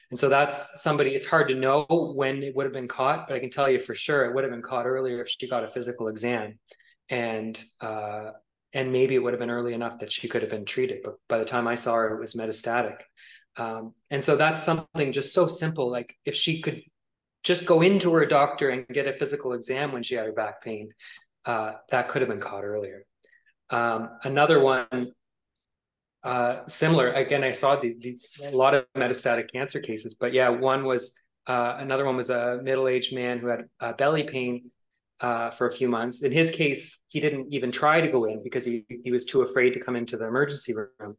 And 0.09 0.17
so 0.17 0.29
that's 0.29 0.81
somebody, 0.81 1.11
it's 1.11 1.25
hard 1.25 1.49
to 1.49 1.55
know 1.55 1.85
when 2.15 2.41
it 2.43 2.55
would 2.55 2.65
have 2.65 2.73
been 2.73 2.87
caught, 2.87 3.27
but 3.27 3.35
I 3.35 3.39
can 3.39 3.49
tell 3.49 3.69
you 3.69 3.79
for 3.79 3.93
sure 3.93 4.25
it 4.25 4.33
would 4.33 4.43
have 4.43 4.51
been 4.51 4.61
caught 4.61 4.85
earlier 4.85 5.21
if 5.21 5.27
she 5.29 5.47
got 5.47 5.63
a 5.63 5.67
physical 5.67 6.07
exam. 6.07 6.59
And 7.09 7.61
uh, 7.81 8.31
and 8.73 8.91
maybe 8.91 9.15
it 9.15 9.23
would 9.23 9.33
have 9.33 9.39
been 9.39 9.49
early 9.49 9.73
enough 9.73 9.99
that 9.99 10.11
she 10.11 10.27
could 10.27 10.41
have 10.41 10.51
been 10.51 10.65
treated. 10.65 10.99
But 11.03 11.15
by 11.27 11.39
the 11.39 11.45
time 11.45 11.67
I 11.67 11.75
saw 11.75 11.95
her, 11.95 12.15
it 12.15 12.19
was 12.19 12.35
metastatic. 12.35 12.97
Um, 13.55 13.93
and 14.09 14.23
so 14.23 14.35
that's 14.35 14.61
something 14.61 15.11
just 15.11 15.33
so 15.33 15.47
simple. 15.47 15.89
Like 15.89 16.15
if 16.25 16.35
she 16.35 16.61
could 16.61 16.81
just 17.43 17.65
go 17.65 17.81
into 17.81 18.13
her 18.13 18.25
doctor 18.25 18.69
and 18.69 18.85
get 18.87 19.07
a 19.07 19.13
physical 19.13 19.53
exam 19.53 19.93
when 19.93 20.03
she 20.03 20.15
had 20.15 20.25
her 20.25 20.33
back 20.33 20.61
pain, 20.61 20.91
uh, 21.45 21.73
that 21.89 22.09
could 22.09 22.21
have 22.21 22.29
been 22.29 22.41
caught 22.41 22.65
earlier. 22.65 23.05
Um, 23.69 24.09
another 24.23 24.59
one 24.59 25.11
uh, 26.27 26.67
similar. 26.67 27.11
Again, 27.11 27.43
I 27.43 27.53
saw 27.53 27.77
the, 27.77 27.95
the, 27.99 28.19
a 28.43 28.55
lot 28.55 28.73
of 28.73 28.85
metastatic 28.95 29.51
cancer 29.51 29.79
cases, 29.79 30.15
but 30.15 30.33
yeah, 30.33 30.49
one 30.49 30.83
was 30.83 31.17
uh, 31.47 31.77
another 31.79 32.03
one 32.03 32.17
was 32.17 32.29
a 32.29 32.59
middle-aged 32.61 33.15
man 33.15 33.39
who 33.39 33.47
had 33.47 33.65
uh, 33.79 33.93
belly 33.93 34.23
pain 34.23 34.69
uh, 35.21 35.49
for 35.49 35.67
a 35.67 35.71
few 35.71 35.87
months. 35.87 36.23
In 36.23 36.31
his 36.33 36.51
case, 36.51 36.99
he 37.07 37.21
didn't 37.21 37.53
even 37.53 37.71
try 37.71 38.01
to 38.01 38.09
go 38.09 38.25
in 38.25 38.43
because 38.43 38.65
he 38.65 38.85
he 39.03 39.11
was 39.11 39.23
too 39.23 39.41
afraid 39.41 39.73
to 39.73 39.79
come 39.79 39.95
into 39.95 40.17
the 40.17 40.27
emergency 40.27 40.75
room 40.75 41.15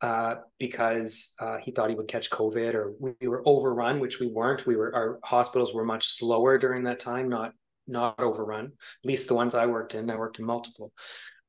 uh, 0.00 0.36
because 0.58 1.36
he 1.62 1.70
thought 1.70 1.90
he 1.90 1.96
would 1.96 2.08
catch 2.08 2.30
COVID 2.30 2.72
or 2.74 2.94
we 2.98 3.28
were 3.28 3.42
overrun, 3.44 4.00
which 4.00 4.20
we 4.20 4.28
weren't. 4.28 4.66
We 4.66 4.76
were 4.76 4.94
our 4.94 5.18
hospitals 5.22 5.74
were 5.74 5.84
much 5.84 6.06
slower 6.08 6.56
during 6.56 6.84
that 6.84 6.98
time, 6.98 7.28
not 7.28 7.52
not 7.86 8.18
overrun. 8.18 8.64
At 8.64 8.72
least 9.04 9.28
the 9.28 9.34
ones 9.34 9.54
I 9.54 9.66
worked 9.66 9.94
in. 9.94 10.08
I 10.10 10.16
worked 10.16 10.38
in 10.38 10.46
multiple, 10.46 10.92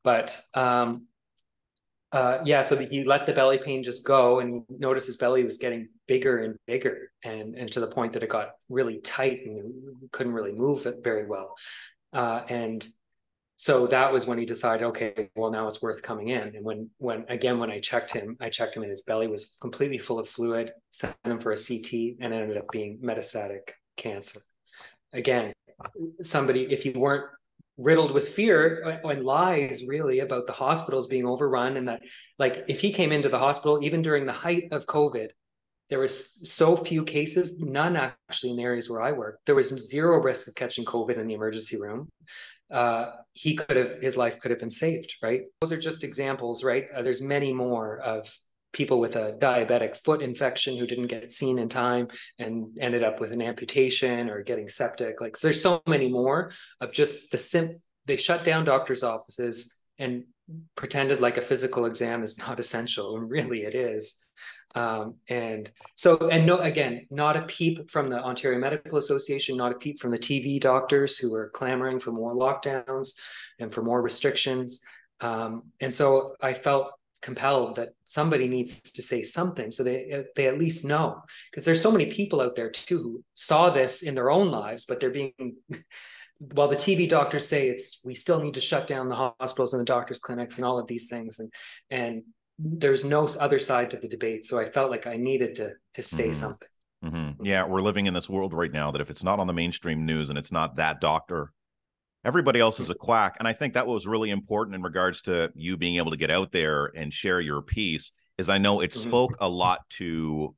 but 0.04 0.38
um, 0.54 1.08
uh, 2.12 2.40
yeah, 2.46 2.62
so 2.62 2.78
he 2.78 3.04
let 3.04 3.26
the 3.26 3.34
belly 3.34 3.58
pain 3.58 3.84
just 3.84 4.06
go 4.06 4.40
and 4.40 4.64
noticed 4.70 5.08
his 5.08 5.18
belly 5.18 5.44
was 5.44 5.58
getting 5.58 5.90
bigger 6.08 6.40
and 6.40 6.56
bigger 6.66 7.12
and, 7.24 7.56
and 7.56 7.72
to 7.72 7.82
the 7.82 7.88
point 7.88 8.14
that 8.14 8.24
it 8.24 8.30
got 8.30 8.52
really 8.70 9.00
tight 9.00 9.46
and 9.46 9.74
couldn't 10.12 10.34
really 10.34 10.54
move 10.54 10.86
it 10.86 11.04
very 11.04 11.26
well. 11.26 11.56
Uh, 12.14 12.42
and 12.48 12.88
so 13.58 13.88
that 13.88 14.14
was 14.14 14.26
when 14.26 14.38
he 14.38 14.46
decided, 14.46 14.86
okay, 14.86 15.30
well 15.36 15.52
now 15.52 15.68
it's 15.68 15.82
worth 15.82 16.02
coming 16.02 16.30
in. 16.30 16.56
And 16.56 16.64
when 16.64 16.90
when 16.98 17.26
again 17.28 17.60
when 17.60 17.72
I 17.72 17.80
checked 17.80 18.14
him, 18.14 18.38
I 18.40 18.50
checked 18.50 18.78
him 18.78 18.84
and 18.84 18.90
his 18.90 19.02
belly 19.02 19.28
was 19.28 19.58
completely 19.60 19.98
full 19.98 20.20
of 20.20 20.30
fluid, 20.30 20.72
sent 20.92 21.16
him 21.26 21.40
for 21.40 21.52
a 21.52 21.58
CT 21.58 22.18
and 22.22 22.34
ended 22.34 22.56
up 22.56 22.70
being 22.72 23.00
metastatic 23.00 23.72
cancer. 23.98 24.40
Again, 25.12 25.52
somebody 26.22 26.72
if 26.72 26.86
you 26.86 26.94
weren't 26.94 27.26
riddled 27.78 28.12
with 28.12 28.30
fear 28.30 29.00
and 29.04 29.24
lies 29.24 29.84
really 29.86 30.20
about 30.20 30.48
the 30.48 30.54
hospitals 30.54 31.08
being 31.08 31.26
overrun 31.26 31.78
and 31.78 31.88
that 31.88 32.02
like 32.40 32.66
if 32.68 32.82
he 32.82 32.92
came 32.92 33.12
into 33.12 33.30
the 33.30 33.38
hospital 33.38 33.80
even 33.84 34.02
during 34.02 34.26
the 34.26 34.32
height 34.32 34.70
of 34.72 34.86
covid 34.88 35.30
there 35.90 36.00
was 36.00 36.52
so 36.52 36.76
few 36.76 37.04
cases 37.04 37.60
none 37.60 37.96
actually 37.96 38.50
in 38.50 38.58
the 38.58 38.64
areas 38.64 38.90
where 38.90 39.02
i 39.02 39.12
work 39.12 39.40
there 39.46 39.56
was 39.56 39.70
zero 39.70 40.20
risk 40.20 40.48
of 40.48 40.56
catching 40.56 40.86
covid 40.86 41.18
in 41.18 41.28
the 41.28 41.34
emergency 41.34 41.80
room. 41.80 42.10
Uh, 42.70 43.12
he 43.32 43.56
could 43.56 43.78
have 43.78 44.02
his 44.02 44.18
life 44.18 44.42
could 44.42 44.52
have 44.52 44.60
been 44.60 44.70
saved 44.70 45.14
right? 45.24 45.44
Those 45.62 45.72
are 45.72 45.80
just 45.80 46.04
examples 46.04 46.64
right? 46.64 46.86
Uh, 46.94 47.02
there's 47.02 47.22
many 47.22 47.54
more 47.54 48.00
of 48.00 48.30
people 48.74 49.00
with 49.00 49.16
a 49.16 49.34
diabetic 49.40 49.96
foot 49.96 50.22
infection 50.22 50.78
who 50.78 50.86
didn't 50.86 51.08
get 51.08 51.32
seen 51.32 51.58
in 51.58 51.70
time 51.70 52.08
and 52.38 52.78
ended 52.80 53.04
up 53.04 53.20
with 53.20 53.32
an 53.32 53.42
amputation 53.42 54.30
or 54.30 54.44
getting 54.44 54.68
septic. 54.68 55.22
Like 55.22 55.38
so 55.38 55.48
there's 55.48 55.62
so 55.62 55.82
many 55.88 56.10
more 56.10 56.52
of 56.82 56.92
just 56.92 57.32
the 57.32 57.38
sim. 57.38 57.70
They 58.06 58.18
shut 58.18 58.44
down 58.44 58.66
doctors' 58.66 59.04
offices 59.04 59.86
and 59.98 60.24
pretended 60.76 61.20
like 61.20 61.38
a 61.38 61.42
physical 61.42 61.86
exam 61.86 62.24
is 62.24 62.38
not 62.38 62.60
essential, 62.66 63.18
and 63.18 63.30
really 63.30 63.64
it 63.64 63.76
is. 63.76 64.24
Um, 64.76 65.16
and 65.28 65.72
so, 65.96 66.30
and 66.30 66.46
no, 66.46 66.60
again, 66.60 67.08
not 67.10 67.36
a 67.36 67.42
peep 67.44 67.90
from 67.90 68.10
the 68.10 68.22
Ontario 68.22 68.60
Medical 68.60 69.00
Association, 69.00 69.58
not 69.58 69.72
a 69.72 69.76
peep 69.76 70.00
from 70.00 70.12
the 70.12 70.20
TV 70.20 70.60
doctors 70.62 71.18
who 71.18 71.34
are 71.34 71.50
clamoring 71.50 72.00
for 72.00 72.12
more 72.12 72.36
lockdowns 72.36 73.14
and 73.60 73.74
for 73.74 73.82
more 73.82 74.02
restrictions. 74.02 74.82
Um, 75.20 75.72
and 75.80 75.94
so 75.94 76.36
I 76.42 76.54
felt 76.54 76.92
compelled 77.22 77.78
that 77.78 77.90
somebody 78.06 78.48
needs 78.48 78.82
to 78.82 79.02
say 79.02 79.24
something 79.24 79.72
so 79.72 79.84
they 79.84 80.24
they 80.36 80.48
at 80.48 80.60
least 80.60 80.86
know 80.86 81.22
because 81.50 81.66
there's 81.66 81.82
so 81.82 81.92
many 81.92 82.06
people 82.06 82.42
out 82.42 82.56
there 82.56 82.70
too 82.70 83.02
who 83.02 83.24
saw 83.34 83.70
this 83.70 84.04
in 84.04 84.14
their 84.14 84.30
own 84.30 84.52
lives 84.52 84.86
but 84.86 85.00
they're 85.00 85.10
being 85.10 85.34
while 86.54 86.68
the 86.68 86.76
TV 86.76 87.10
doctors 87.10 87.48
say 87.48 87.70
it's 87.70 88.02
we 88.06 88.14
still 88.14 88.40
need 88.42 88.54
to 88.54 88.60
shut 88.60 88.88
down 88.88 89.10
the 89.10 89.34
hospitals 89.40 89.74
and 89.74 89.82
the 89.82 89.86
doctors 89.86 90.20
clinics 90.20 90.58
and 90.58 90.66
all 90.66 90.78
of 90.78 90.88
these 90.88 91.10
things 91.10 91.40
and 91.40 91.52
and 91.90 92.24
there's 92.60 93.04
no 93.04 93.28
other 93.40 93.60
side 93.60 93.90
to 93.92 93.98
the 93.98 94.08
debate 94.08 94.46
so 94.46 94.60
I 94.60 94.66
felt 94.66 94.92
like 94.92 95.08
I 95.08 95.18
needed 95.18 95.56
to 95.56 95.72
to 95.96 96.04
say 96.04 96.26
mm-hmm. 96.26 96.34
something 96.34 96.68
mm-hmm. 97.04 97.46
yeah 97.46 97.66
we're 97.66 97.82
living 97.82 98.06
in 98.06 98.14
this 98.14 98.30
world 98.30 98.54
right 98.54 98.72
now 98.72 98.92
that 98.92 99.02
if 99.02 99.10
it's 99.10 99.24
not 99.24 99.40
on 99.40 99.48
the 99.48 99.54
mainstream 99.54 100.06
news 100.06 100.30
and 100.30 100.38
it's 100.38 100.52
not 100.52 100.76
that 100.76 101.02
doctor 101.02 101.52
everybody 102.26 102.60
else 102.60 102.80
is 102.80 102.90
a 102.90 102.96
quack 102.96 103.36
and 103.40 103.48
i 103.48 103.54
think 103.54 103.74
that 103.74 103.88
was 103.88 104.08
really 104.08 104.30
important 104.30 104.76
in 104.76 104.82
regards 104.82 105.22
to 105.22 105.52
you 105.56 105.78
being 105.78 105.98
able 105.98 106.12
to 106.12 106.18
get 106.18 106.32
out 106.32 106.52
there 106.52 106.92
and 106.96 107.14
share 107.14 107.40
your 107.40 107.62
piece 107.62 108.12
is 108.38 108.50
i 108.50 108.58
know 108.58 108.82
it 108.82 108.92
mm-hmm. 108.92 109.10
spoke 109.10 109.38
a 109.40 109.50
lot 109.50 109.88
to 109.90 110.56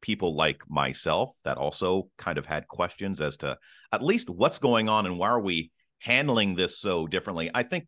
people 0.00 0.36
like 0.36 0.60
myself 0.68 1.34
that 1.44 1.56
also 1.56 2.08
kind 2.18 2.36
of 2.36 2.44
had 2.44 2.68
questions 2.68 3.20
as 3.20 3.38
to 3.38 3.56
at 3.90 4.02
least 4.02 4.28
what's 4.28 4.58
going 4.58 4.88
on 4.88 5.06
and 5.06 5.18
why 5.18 5.28
are 5.28 5.40
we 5.40 5.70
handling 6.00 6.54
this 6.54 6.78
so 6.78 7.06
differently 7.06 7.50
i 7.54 7.62
think 7.62 7.86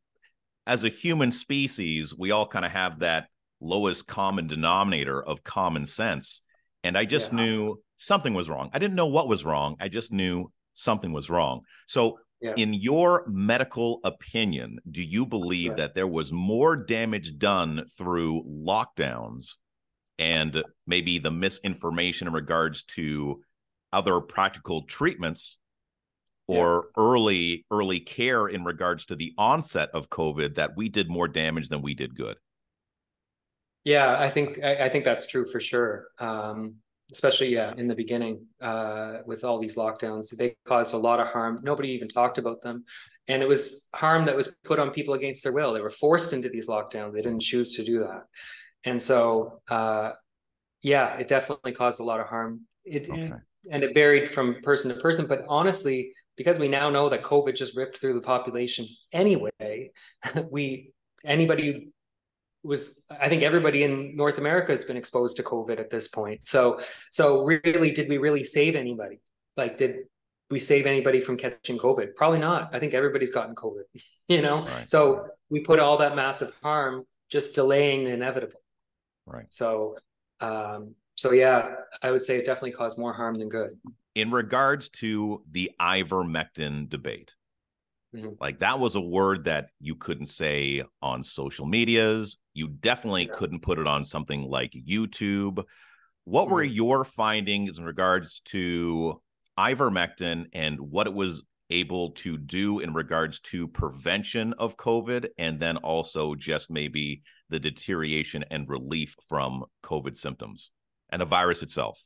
as 0.66 0.82
a 0.82 0.88
human 0.88 1.30
species 1.30 2.16
we 2.16 2.30
all 2.30 2.46
kind 2.46 2.64
of 2.64 2.70
have 2.70 3.00
that 3.00 3.28
lowest 3.60 4.06
common 4.06 4.46
denominator 4.46 5.22
of 5.22 5.44
common 5.44 5.86
sense 5.86 6.42
and 6.82 6.96
i 6.96 7.04
just 7.04 7.32
yeah. 7.32 7.36
knew 7.36 7.76
something 7.98 8.32
was 8.32 8.48
wrong 8.48 8.70
i 8.72 8.78
didn't 8.78 8.96
know 8.96 9.06
what 9.06 9.28
was 9.28 9.44
wrong 9.44 9.76
i 9.78 9.88
just 9.88 10.10
knew 10.10 10.50
something 10.74 11.12
was 11.12 11.28
wrong 11.28 11.60
so 11.86 12.18
yeah. 12.46 12.54
In 12.56 12.74
your 12.74 13.24
medical 13.26 14.00
opinion, 14.04 14.78
do 14.90 15.02
you 15.02 15.26
believe 15.26 15.70
right. 15.70 15.78
that 15.78 15.94
there 15.94 16.06
was 16.06 16.32
more 16.32 16.76
damage 16.76 17.38
done 17.38 17.84
through 17.98 18.44
lockdowns 18.44 19.54
and 20.18 20.62
maybe 20.86 21.18
the 21.18 21.30
misinformation 21.30 22.28
in 22.28 22.32
regards 22.32 22.84
to 22.84 23.42
other 23.92 24.20
practical 24.20 24.82
treatments 24.82 25.58
or 26.46 26.86
yeah. 26.96 27.02
early 27.02 27.66
early 27.70 28.00
care 28.00 28.46
in 28.46 28.64
regards 28.64 29.06
to 29.06 29.16
the 29.16 29.32
onset 29.36 29.90
of 29.92 30.08
COVID 30.08 30.54
that 30.54 30.76
we 30.76 30.88
did 30.88 31.10
more 31.10 31.28
damage 31.28 31.68
than 31.68 31.82
we 31.82 31.94
did 31.94 32.14
good. 32.14 32.36
Yeah, 33.84 34.16
I 34.18 34.30
think 34.30 34.62
I, 34.62 34.84
I 34.84 34.88
think 34.88 35.04
that's 35.04 35.26
true 35.26 35.46
for 35.46 35.60
sure. 35.60 36.06
Um, 36.18 36.76
especially 37.12 37.52
yeah 37.52 37.72
in 37.76 37.86
the 37.86 37.94
beginning 37.94 38.46
uh, 38.60 39.18
with 39.26 39.44
all 39.44 39.58
these 39.58 39.76
lockdowns, 39.76 40.34
they 40.36 40.56
caused 40.66 40.94
a 40.94 40.98
lot 40.98 41.20
of 41.20 41.28
harm. 41.28 41.58
Nobody 41.62 41.90
even 41.90 42.08
talked 42.08 42.38
about 42.38 42.62
them, 42.62 42.84
and 43.28 43.42
it 43.42 43.48
was 43.48 43.88
harm 43.94 44.24
that 44.26 44.36
was 44.36 44.52
put 44.64 44.78
on 44.78 44.90
people 44.90 45.14
against 45.14 45.42
their 45.42 45.52
will. 45.52 45.72
They 45.72 45.80
were 45.80 45.90
forced 45.90 46.32
into 46.32 46.48
these 46.48 46.68
lockdowns. 46.68 47.12
They 47.12 47.22
didn't 47.22 47.42
choose 47.42 47.74
to 47.74 47.84
do 47.84 48.00
that, 48.00 48.24
and 48.84 49.02
so 49.02 49.60
uh, 49.68 50.12
yeah, 50.82 51.16
it 51.16 51.28
definitely 51.28 51.72
caused 51.72 52.00
a 52.00 52.04
lot 52.04 52.20
of 52.20 52.26
harm. 52.26 52.62
It, 52.84 53.08
okay. 53.08 53.22
it 53.22 53.32
and 53.70 53.82
it 53.82 53.94
varied 53.94 54.28
from 54.28 54.62
person 54.62 54.94
to 54.94 55.00
person, 55.00 55.26
but 55.26 55.44
honestly, 55.48 56.12
because 56.36 56.58
we 56.58 56.68
now 56.68 56.90
know 56.90 57.08
that 57.08 57.22
COVID 57.22 57.56
just 57.56 57.76
ripped 57.76 57.98
through 57.98 58.14
the 58.14 58.20
population 58.20 58.86
anyway, 59.12 59.90
we 60.50 60.92
anybody 61.24 61.88
was 62.66 63.04
I 63.10 63.28
think 63.28 63.42
everybody 63.42 63.82
in 63.84 64.16
North 64.16 64.38
America 64.38 64.72
has 64.72 64.84
been 64.84 64.96
exposed 64.96 65.36
to 65.36 65.42
COVID 65.42 65.80
at 65.80 65.90
this 65.90 66.08
point. 66.08 66.44
So 66.44 66.80
so 67.10 67.44
really, 67.44 67.92
did 67.92 68.08
we 68.08 68.18
really 68.18 68.44
save 68.44 68.74
anybody? 68.74 69.20
Like, 69.56 69.76
did 69.76 69.96
we 70.50 70.58
save 70.60 70.86
anybody 70.86 71.20
from 71.20 71.36
catching 71.36 71.78
COVID? 71.78 72.14
Probably 72.14 72.38
not. 72.38 72.74
I 72.74 72.78
think 72.78 72.94
everybody's 72.94 73.32
gotten 73.32 73.54
COVID. 73.54 73.84
You 74.28 74.42
know, 74.42 74.64
right. 74.64 74.90
so 74.90 75.28
we 75.50 75.60
put 75.60 75.78
all 75.78 75.98
that 75.98 76.16
massive 76.16 76.52
harm 76.60 77.04
just 77.30 77.54
delaying 77.54 78.02
the 78.06 78.10
inevitable. 78.10 78.60
Right. 79.24 79.46
So 79.50 79.98
um, 80.40 80.96
so 81.16 81.32
yeah, 81.32 81.76
I 82.02 82.10
would 82.10 82.22
say 82.22 82.36
it 82.36 82.44
definitely 82.44 82.72
caused 82.72 82.98
more 82.98 83.12
harm 83.12 83.38
than 83.38 83.48
good. 83.48 83.76
In 84.16 84.32
regards 84.32 84.88
to 85.00 85.42
the 85.50 85.70
ivermectin 85.80 86.88
debate, 86.88 87.34
mm-hmm. 88.16 88.28
like 88.40 88.60
that 88.60 88.78
was 88.78 88.96
a 88.96 89.00
word 89.00 89.44
that 89.44 89.68
you 89.80 89.94
couldn't 89.94 90.26
say 90.26 90.82
on 91.02 91.22
social 91.22 91.66
medias. 91.66 92.38
You 92.54 92.68
definitely 92.68 93.26
yeah. 93.26 93.34
couldn't 93.34 93.62
put 93.62 93.78
it 93.78 93.86
on 93.86 94.04
something 94.04 94.42
like 94.42 94.72
YouTube. 94.72 95.64
What 96.24 96.44
mm-hmm. 96.44 96.54
were 96.54 96.64
your 96.64 97.04
findings 97.04 97.78
in 97.78 97.84
regards 97.84 98.40
to 98.46 99.20
ivermectin 99.58 100.46
and 100.52 100.78
what 100.80 101.06
it 101.06 101.14
was 101.14 101.42
able 101.70 102.12
to 102.12 102.38
do 102.38 102.78
in 102.78 102.94
regards 102.94 103.40
to 103.40 103.66
prevention 103.66 104.52
of 104.54 104.76
COVID 104.76 105.28
and 105.38 105.58
then 105.58 105.76
also 105.78 106.34
just 106.34 106.70
maybe 106.70 107.22
the 107.50 107.58
deterioration 107.58 108.44
and 108.50 108.68
relief 108.68 109.16
from 109.28 109.64
COVID 109.82 110.16
symptoms? 110.16 110.70
and 111.10 111.20
the 111.20 111.26
virus 111.26 111.62
itself? 111.62 112.04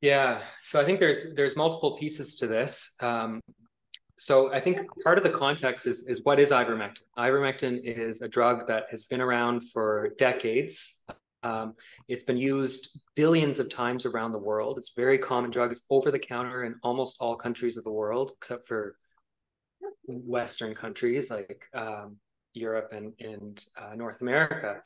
Yeah, 0.00 0.40
so 0.62 0.80
I 0.80 0.84
think 0.84 1.00
there's 1.00 1.34
there's 1.34 1.56
multiple 1.56 1.96
pieces 1.98 2.36
to 2.36 2.46
this. 2.46 2.96
Um, 3.00 3.40
so 4.18 4.52
I 4.52 4.60
think 4.60 4.80
part 5.02 5.18
of 5.18 5.24
the 5.24 5.30
context 5.30 5.86
is 5.86 6.06
is 6.06 6.22
what 6.24 6.38
is 6.38 6.50
ivermectin? 6.50 7.02
Ivermectin 7.16 7.80
is 7.82 8.22
a 8.22 8.28
drug 8.28 8.66
that 8.68 8.86
has 8.90 9.04
been 9.06 9.20
around 9.20 9.68
for 9.70 10.10
decades. 10.18 11.02
Um, 11.42 11.74
it's 12.08 12.24
been 12.24 12.36
used 12.36 13.00
billions 13.14 13.60
of 13.60 13.70
times 13.70 14.04
around 14.04 14.32
the 14.32 14.38
world. 14.38 14.76
It's 14.76 14.90
a 14.90 15.00
very 15.00 15.18
common 15.18 15.50
drug. 15.50 15.70
It's 15.70 15.82
over 15.88 16.10
the 16.10 16.18
counter 16.18 16.64
in 16.64 16.74
almost 16.82 17.16
all 17.20 17.36
countries 17.36 17.76
of 17.76 17.84
the 17.84 17.92
world, 17.92 18.32
except 18.36 18.66
for 18.66 18.96
Western 20.06 20.74
countries 20.74 21.30
like 21.30 21.62
um, 21.72 22.16
Europe 22.54 22.92
and, 22.92 23.12
and 23.20 23.64
uh, 23.80 23.94
North 23.94 24.20
America 24.20 24.82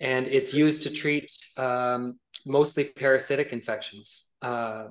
and 0.00 0.26
it's 0.28 0.54
used 0.54 0.84
to 0.84 0.90
treat 0.90 1.32
um, 1.56 2.18
mostly 2.46 2.84
parasitic 2.84 3.52
infections, 3.52 4.30
uh, 4.42 4.88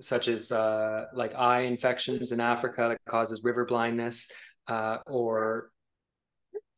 such 0.00 0.28
as 0.28 0.52
uh, 0.52 1.06
like 1.14 1.34
eye 1.34 1.60
infections 1.60 2.32
in 2.32 2.40
Africa 2.40 2.88
that 2.90 2.98
causes 3.10 3.44
river 3.44 3.64
blindness, 3.64 4.32
uh, 4.68 4.98
or 5.06 5.70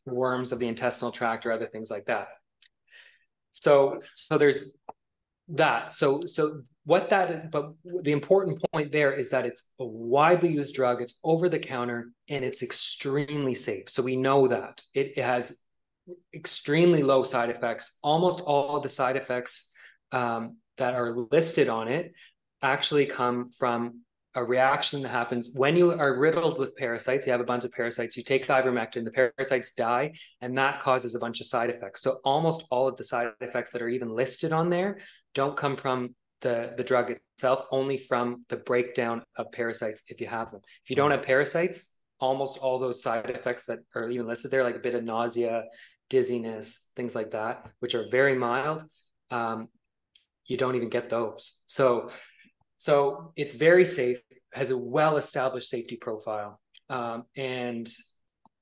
worms 0.07 0.53
of 0.53 0.59
the 0.59 0.69
intestinal 0.69 1.11
tract, 1.11 1.47
or 1.47 1.53
other 1.53 1.67
things 1.67 1.91
like 1.91 2.07
that. 2.07 2.29
So, 3.51 4.03
so 4.15 4.39
there's 4.39 4.79
that. 5.49 5.95
So, 5.95 6.23
so 6.27 6.63
what 6.85 7.11
that, 7.11 7.51
but 7.51 7.73
the 7.85 8.13
important 8.13 8.63
point 8.73 8.93
there 8.93 9.13
is 9.13 9.31
that 9.31 9.47
it's 9.47 9.65
a 9.79 9.85
widely 9.85 10.53
used 10.53 10.75
drug. 10.75 11.03
It's 11.03 11.19
over 11.25 11.49
the 11.49 11.59
counter 11.59 12.13
and 12.29 12.45
it's 12.45 12.63
extremely 12.63 13.55
safe. 13.55 13.91
So 13.91 14.03
we 14.03 14.17
know 14.17 14.49
that 14.49 14.81
it, 14.95 15.19
it 15.19 15.25
has 15.25 15.61
extremely 16.35 17.03
low 17.03 17.25
side 17.25 17.51
effects. 17.51 17.99
Almost 18.03 18.41
all 18.41 18.81
the 18.81 18.89
side 18.89 19.17
effects 19.17 19.75
um, 20.13 20.57
that 20.79 20.95
are 20.95 21.15
listed 21.31 21.69
on 21.69 21.89
it 21.89 22.13
actually 22.63 23.07
come 23.07 23.51
from 23.51 24.03
a 24.35 24.45
reaction 24.45 25.03
that 25.03 25.09
happens 25.09 25.51
when 25.55 25.77
you 25.77 25.91
are 25.91 26.19
riddled 26.19 26.59
with 26.59 26.77
parasites. 26.77 27.27
You 27.27 27.33
have 27.33 27.41
a 27.41 27.45
bunch 27.45 27.65
of 27.65 27.73
parasites, 27.73 28.17
you 28.17 28.23
take 28.23 28.47
ivermectin, 28.47 29.05
the 29.05 29.11
parasites 29.11 29.73
die, 29.73 30.13
and 30.41 30.57
that 30.59 30.81
causes 30.81 31.15
a 31.15 31.19
bunch 31.19 31.41
of 31.41 31.47
side 31.47 31.71
effects. 31.71 32.03
So 32.03 32.21
almost 32.25 32.65
all 32.71 32.87
of 32.87 32.97
the 32.97 33.05
side 33.05 33.33
effects 33.41 33.73
that 33.73 33.83
are 33.83 33.89
even 33.89 34.11
listed 34.11 34.53
on 34.53 34.71
there 34.71 34.99
don't 35.35 35.57
come 35.57 35.77
from 35.77 36.15
the, 36.41 36.73
the 36.77 36.85
drug 36.85 37.11
itself, 37.11 37.67
only 37.71 37.97
from 37.97 38.45
the 38.49 38.57
breakdown 38.57 39.23
of 39.37 39.51
parasites 39.51 40.05
if 40.09 40.21
you 40.21 40.27
have 40.29 40.51
them. 40.53 40.61
If 40.85 40.91
you 40.91 40.97
don't 40.97 41.11
have 41.11 41.23
parasites, 41.23 41.97
almost 42.21 42.59
all 42.59 42.79
those 42.79 43.03
side 43.03 43.29
effects 43.31 43.65
that 43.67 43.81
are 43.95 44.11
even 44.11 44.27
listed 44.27 44.51
there, 44.51 44.63
like 44.63 44.77
a 44.77 44.81
bit 44.81 44.95
of 44.95 45.05
nausea, 45.05 45.65
dizziness, 46.11 46.93
things 46.97 47.15
like 47.15 47.33
that, 47.33 47.67
which 47.81 47.95
are 47.95 48.07
very 48.11 48.37
mild, 48.37 48.85
um, 49.31 49.69
you 50.47 50.57
don't 50.57 50.77
even 50.77 50.89
get 50.89 51.09
those. 51.11 51.59
So, 51.67 52.11
so 52.79 53.33
it's 53.37 53.53
very 53.53 53.85
safe, 53.85 54.19
has 54.55 54.71
a 54.71 54.79
well-established 54.79 55.69
safety 55.69 55.97
profile, 55.97 56.59
um, 56.89 57.25
and 57.37 57.87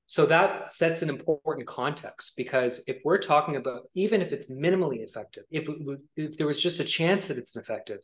so 0.07 0.25
that 0.27 0.71
sets 0.71 1.03
an 1.03 1.11
important 1.11 1.67
context 1.67 2.37
because 2.37 2.83
if 2.87 2.99
we're 3.05 3.19
talking 3.19 3.57
about 3.57 3.83
even 3.95 4.23
if 4.23 4.33
it's 4.33 4.51
minimally 4.51 5.03
effective, 5.03 5.45
if 5.51 5.69
if 6.17 6.39
there 6.39 6.47
was 6.47 6.63
just 6.63 6.81
a 6.81 6.85
chance 6.85 7.27
that 7.27 7.39
it's 7.39 7.57
effective, 7.57 7.99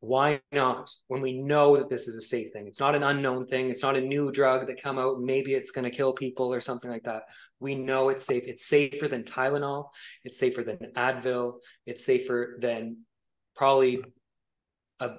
why 0.00 0.40
not? 0.50 0.90
When 1.06 1.22
we 1.22 1.40
know 1.40 1.76
that 1.76 1.88
this 1.88 2.08
is 2.08 2.16
a 2.16 2.20
safe 2.20 2.52
thing 2.52 2.66
it's 2.66 2.80
not 2.80 2.96
an 2.96 3.04
unknown 3.04 3.46
thing 3.46 3.70
it's 3.70 3.82
not 3.82 3.96
a 3.96 4.00
new 4.00 4.32
drug 4.32 4.66
that 4.66 4.82
come 4.82 4.98
out 4.98 5.20
maybe 5.20 5.54
it's 5.54 5.70
going 5.70 5.88
to 5.88 5.96
kill 5.96 6.12
people 6.12 6.52
or 6.52 6.60
something 6.60 6.90
like 6.90 7.04
that. 7.04 7.22
We 7.60 7.76
know 7.76 8.08
it's 8.08 8.24
safe. 8.24 8.42
It's 8.46 8.66
safer 8.66 9.06
than 9.06 9.22
tylenol 9.22 9.90
it's 10.24 10.38
safer 10.38 10.64
than 10.64 10.78
advil 10.96 11.60
it's 11.86 12.04
safer 12.04 12.58
than 12.60 13.04
probably 13.54 14.02
a, 15.02 15.10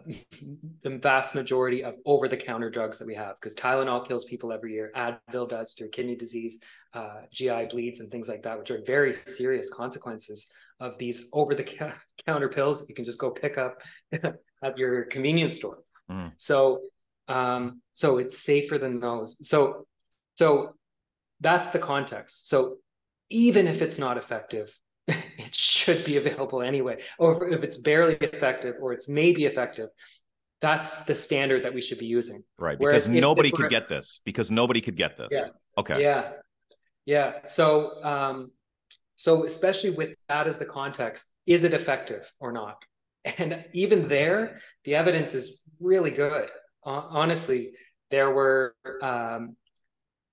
the 0.84 0.98
vast 0.98 1.36
majority 1.36 1.84
of 1.84 1.96
over-the-counter 2.06 2.70
drugs 2.70 2.98
that 3.00 3.08
we 3.08 3.16
have 3.16 3.36
because 3.36 3.56
tylenol 3.56 4.06
kills 4.08 4.26
people 4.26 4.52
every 4.52 4.74
year 4.74 4.92
advil 4.96 5.48
does 5.48 5.74
through 5.74 5.90
kidney 5.90 6.16
disease 6.16 6.60
uh, 6.94 7.22
gi 7.32 7.66
bleeds 7.70 8.00
and 8.00 8.10
things 8.10 8.28
like 8.28 8.44
that 8.44 8.58
which 8.58 8.72
are 8.72 8.82
very 8.86 9.14
serious 9.14 9.70
consequences 9.70 10.48
of 10.80 10.98
these 10.98 11.30
over-the-counter 11.34 12.50
pills 12.50 12.88
you 12.88 12.96
can 12.96 13.06
just 13.06 13.20
go 13.20 13.30
pick 13.30 13.58
up 13.58 13.82
at 14.64 14.78
your 14.78 15.04
convenience 15.04 15.56
store. 15.56 15.80
Mm. 16.10 16.32
So 16.38 16.82
um, 17.28 17.82
so 17.94 18.18
it's 18.18 18.38
safer 18.38 18.78
than 18.78 19.00
those. 19.00 19.48
So 19.48 19.86
so 20.36 20.76
that's 21.42 21.70
the 21.70 21.80
context. 21.80 22.50
So 22.50 22.78
even 23.30 23.68
if 23.68 23.82
it's 23.82 24.00
not 24.00 24.18
effective, 24.18 24.78
it 25.08 25.56
should 25.56 26.04
be 26.06 26.18
available 26.18 26.62
anyway. 26.62 27.02
Or 27.18 27.50
if 27.50 27.64
it's 27.64 27.78
barely 27.78 28.16
effective 28.16 28.76
or 28.82 28.94
it's 28.94 29.10
maybe 29.10 29.46
effective, 29.46 29.90
that's 30.62 31.04
the 31.04 31.16
standard 31.16 31.64
that 31.66 31.74
we 31.74 31.82
should 31.82 31.98
be 31.98 32.06
using. 32.06 32.44
Right. 32.58 32.80
Because 32.80 33.10
nobody 33.10 33.52
could 33.52 33.70
get 33.70 33.90
this. 33.90 34.22
Because 34.24 34.50
nobody 34.50 34.82
could 34.82 34.96
get 34.96 35.18
this. 35.18 35.30
Yeah. 35.32 35.48
Okay. 35.78 36.02
Yeah. 36.02 36.32
Yeah. 37.06 37.46
So 37.46 38.02
um, 38.04 38.52
so 39.16 39.46
especially 39.46 39.92
with 39.92 40.16
that 40.30 40.48
as 40.48 40.60
the 40.60 40.66
context, 40.66 41.30
is 41.46 41.64
it 41.64 41.74
effective 41.74 42.32
or 42.40 42.52
not? 42.52 42.78
And 43.38 43.64
even 43.72 44.10
there, 44.10 44.60
the 44.84 44.96
evidence 44.96 45.34
is 45.34 45.64
really 45.80 46.12
good. 46.12 46.50
honestly, 46.84 47.72
there 48.12 48.30
were 48.32 48.76
um, 49.02 49.56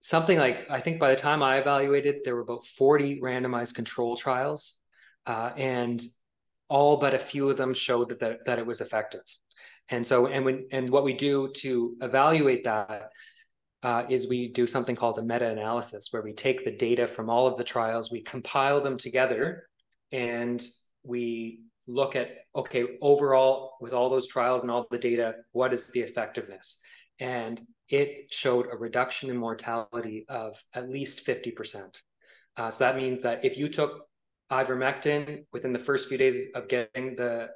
something 0.00 0.38
like, 0.38 0.66
I 0.70 0.80
think 0.80 0.98
by 0.98 1.10
the 1.10 1.20
time 1.20 1.42
I 1.42 1.58
evaluated, 1.58 2.20
there 2.24 2.34
were 2.34 2.42
about 2.42 2.66
40 2.66 3.20
randomized 3.20 3.74
control 3.74 4.16
trials. 4.16 4.80
Uh, 5.26 5.50
and 5.56 6.02
all 6.68 6.96
but 6.96 7.14
a 7.14 7.18
few 7.18 7.50
of 7.50 7.56
them 7.56 7.74
showed 7.74 8.08
that, 8.10 8.20
that, 8.20 8.44
that 8.46 8.58
it 8.58 8.66
was 8.66 8.80
effective. 8.80 9.22
And 9.88 10.06
so, 10.06 10.26
and 10.26 10.44
when, 10.44 10.68
and 10.70 10.88
what 10.88 11.04
we 11.04 11.12
do 11.12 11.52
to 11.56 11.96
evaluate 12.00 12.64
that 12.64 13.10
uh, 13.82 14.04
is 14.08 14.28
we 14.28 14.48
do 14.48 14.66
something 14.66 14.94
called 14.94 15.18
a 15.18 15.22
meta-analysis 15.22 16.08
where 16.12 16.22
we 16.22 16.32
take 16.32 16.64
the 16.64 16.70
data 16.70 17.06
from 17.06 17.28
all 17.28 17.46
of 17.46 17.56
the 17.56 17.64
trials, 17.64 18.10
we 18.10 18.22
compile 18.22 18.80
them 18.80 18.98
together, 18.98 19.66
and 20.12 20.62
we 21.02 21.60
look 21.86 22.14
at 22.14 22.30
okay 22.54 22.86
overall 23.00 23.72
with 23.80 23.92
all 23.92 24.10
those 24.10 24.28
trials 24.28 24.62
and 24.62 24.70
all 24.70 24.86
the 24.90 24.98
data 24.98 25.34
what 25.52 25.72
is 25.72 25.90
the 25.90 26.00
effectiveness 26.00 26.80
and 27.18 27.60
it 27.90 28.33
showed 28.33 28.66
a 28.72 28.76
reduction 28.76 29.29
in 29.31 29.37
mortality 29.37 30.24
of 30.29 30.62
at 30.74 30.88
least 30.88 31.26
50% 31.26 32.00
uh, 32.57 32.70
so 32.70 32.85
that 32.85 32.96
means 32.96 33.22
that 33.22 33.44
if 33.44 33.59
you 33.59 33.68
took 33.68 34.07
ivermectin 34.50 35.44
within 35.53 35.72
the 35.72 35.79
first 35.79 36.09
few 36.09 36.18
days 36.18 36.37
of 36.55 36.68
getting 36.68 37.16
the 37.16 37.48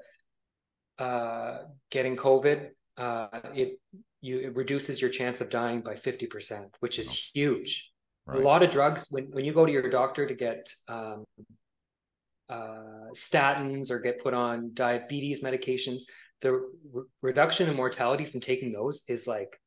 uh, 0.99 1.59
getting 1.91 2.17
covid 2.17 2.71
uh, 2.97 3.27
it 3.55 3.81
you 4.25 4.39
it 4.41 4.57
reduces 4.57 5.01
your 5.01 5.11
chance 5.11 5.41
of 5.41 5.51
dying 5.51 5.83
by 5.83 5.95
50%, 5.95 6.69
which 6.81 6.99
is 6.99 7.09
oh. 7.09 7.31
huge. 7.35 7.93
Right. 8.27 8.41
A 8.41 8.43
lot 8.43 8.63
of 8.63 8.71
drugs, 8.71 9.09
when, 9.11 9.25
when 9.25 9.45
you 9.45 9.53
go 9.53 9.67
to 9.67 9.73
your 9.73 9.91
doctor 9.91 10.27
to 10.27 10.35
get 10.35 10.71
um, 10.89 11.25
uh, 12.49 13.13
statins 13.15 13.91
or 13.91 14.01
get 14.01 14.23
put 14.23 14.33
on 14.33 14.71
diabetes 14.73 15.43
medications, 15.43 16.03
the 16.41 16.53
re- 16.53 17.03
reduction 17.21 17.69
in 17.69 17.77
mortality 17.77 18.25
from 18.25 18.41
taking 18.41 18.73
those 18.73 19.03
is 19.09 19.27
like 19.27 19.61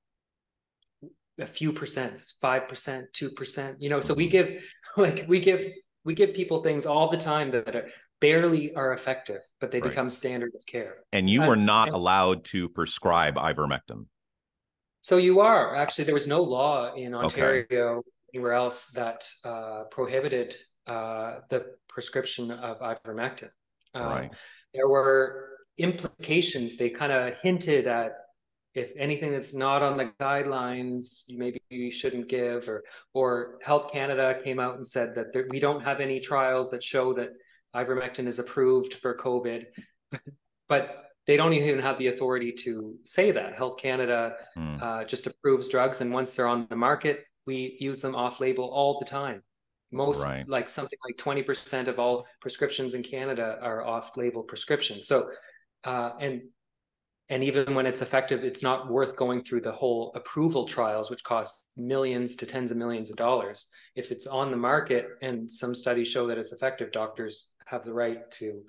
a 1.39 1.45
few 1.45 1.71
percents, 1.71 2.33
five 2.41 2.67
percent, 2.67 3.07
two 3.13 3.29
percent. 3.29 3.81
You 3.81 3.89
know, 3.89 4.01
so 4.01 4.13
we 4.13 4.25
mm-hmm. 4.25 4.31
give 4.31 4.63
like 4.97 5.25
we 5.27 5.39
give 5.39 5.69
we 6.03 6.13
give 6.13 6.33
people 6.33 6.63
things 6.63 6.85
all 6.85 7.09
the 7.09 7.17
time 7.17 7.51
that 7.51 7.75
are 7.75 7.89
barely 8.19 8.73
are 8.75 8.93
effective, 8.93 9.41
but 9.59 9.71
they 9.71 9.79
right. 9.79 9.89
become 9.89 10.09
standard 10.09 10.53
of 10.55 10.65
care. 10.65 10.95
And 11.11 11.29
you 11.29 11.41
were 11.41 11.55
not 11.55 11.89
allowed 11.89 12.45
to 12.45 12.69
prescribe 12.69 13.35
ivermectin. 13.35 14.05
So 15.01 15.17
you 15.17 15.39
are 15.39 15.75
actually. 15.75 16.05
There 16.05 16.13
was 16.13 16.27
no 16.27 16.41
law 16.41 16.93
in 16.93 17.13
Ontario 17.13 17.97
okay. 17.97 18.09
anywhere 18.33 18.53
else 18.53 18.91
that 18.91 19.29
uh, 19.45 19.83
prohibited 19.91 20.55
uh, 20.85 21.39
the 21.49 21.65
prescription 21.87 22.51
of 22.51 22.79
ivermectin. 22.79 23.49
Um, 23.93 24.03
right. 24.03 24.33
There 24.73 24.87
were 24.87 25.49
implications. 25.77 26.77
They 26.77 26.89
kind 26.89 27.11
of 27.11 27.35
hinted 27.41 27.87
at 27.87 28.13
if 28.77 28.93
anything 28.95 29.31
that's 29.31 29.55
not 29.55 29.81
on 29.81 29.97
the 29.97 30.11
guidelines, 30.21 31.23
maybe 31.29 31.59
you 31.69 31.89
shouldn't 31.89 32.29
give, 32.29 32.69
or 32.69 32.83
or 33.13 33.57
Health 33.63 33.91
Canada 33.91 34.39
came 34.43 34.59
out 34.59 34.75
and 34.75 34.87
said 34.87 35.15
that 35.15 35.33
there, 35.33 35.47
we 35.49 35.59
don't 35.59 35.83
have 35.83 35.99
any 35.99 36.19
trials 36.19 36.69
that 36.69 36.83
show 36.83 37.11
that 37.13 37.29
ivermectin 37.75 38.27
is 38.27 38.37
approved 38.37 38.93
for 38.93 39.17
COVID, 39.17 39.65
but 40.69 41.05
they 41.25 41.37
don't 41.37 41.53
even 41.53 41.79
have 41.79 41.97
the 41.97 42.07
authority 42.07 42.51
to 42.51 42.95
say 43.03 43.31
that. 43.31 43.55
Health 43.55 43.77
Canada 43.77 44.35
mm. 44.55 44.81
uh, 44.81 45.03
just 45.05 45.25
approves 45.25 45.67
drugs, 45.67 46.01
and 46.01 46.13
once 46.13 46.35
they're 46.35 46.47
on 46.47 46.67
the 46.69 46.75
market, 46.75 47.25
we 47.47 47.77
use 47.79 47.99
them 47.99 48.15
off 48.15 48.39
label 48.39 48.65
all 48.65 48.99
the 48.99 49.05
time. 49.05 49.41
Most, 49.91 50.23
right. 50.23 50.47
like 50.47 50.69
something 50.69 50.99
like 51.07 51.17
20% 51.17 51.87
of 51.87 51.97
all 51.97 52.27
prescriptions 52.41 52.93
in 52.93 53.01
Canada 53.01 53.57
are 53.61 53.81
off 53.83 54.17
label 54.17 54.43
prescriptions. 54.43 55.07
So, 55.07 55.29
uh, 55.85 56.11
and 56.19 56.41
and 57.29 57.43
even 57.43 57.75
when 57.75 57.85
it's 57.85 58.01
effective, 58.01 58.43
it's 58.43 58.63
not 58.63 58.89
worth 58.89 59.15
going 59.17 59.41
through 59.41 59.61
the 59.61 59.71
whole 59.71 60.13
approval 60.15 60.65
trials, 60.65 61.09
which 61.09 61.23
cost 61.23 61.63
millions 61.75 62.35
to 62.37 62.45
tens 62.45 62.71
of 62.71 62.77
millions 62.77 63.09
of 63.09 63.17
dollars. 63.17 63.67
If 63.95 64.11
it's 64.11 64.27
on 64.27 64.49
the 64.49 64.57
market 64.57 65.07
and 65.21 65.49
some 65.49 65.75
studies 65.75 66.07
show 66.07 66.27
that 66.27 66.37
it's 66.37 66.53
effective, 66.53 66.91
doctors 66.91 67.47
have 67.65 67.83
the 67.83 67.93
right 67.93 68.29
to 68.31 68.63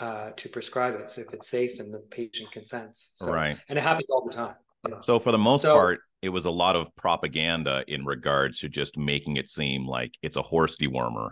uh, 0.00 0.30
to 0.36 0.48
prescribe 0.48 0.96
it. 0.96 1.08
So 1.08 1.20
if 1.20 1.32
it's 1.32 1.46
safe 1.46 1.78
and 1.78 1.94
the 1.94 2.00
patient 2.10 2.50
consents, 2.50 3.12
so, 3.14 3.30
right? 3.30 3.56
And 3.68 3.78
it 3.78 3.82
happens 3.82 4.10
all 4.10 4.24
the 4.24 4.32
time. 4.32 4.54
So 5.00 5.20
for 5.20 5.30
the 5.30 5.38
most 5.38 5.62
so, 5.62 5.74
part, 5.74 6.00
it 6.20 6.30
was 6.30 6.46
a 6.46 6.50
lot 6.50 6.74
of 6.74 6.94
propaganda 6.96 7.84
in 7.86 8.04
regards 8.04 8.58
to 8.60 8.68
just 8.68 8.98
making 8.98 9.36
it 9.36 9.48
seem 9.48 9.86
like 9.86 10.18
it's 10.20 10.36
a 10.36 10.42
horse 10.42 10.76
dewormer. 10.76 11.30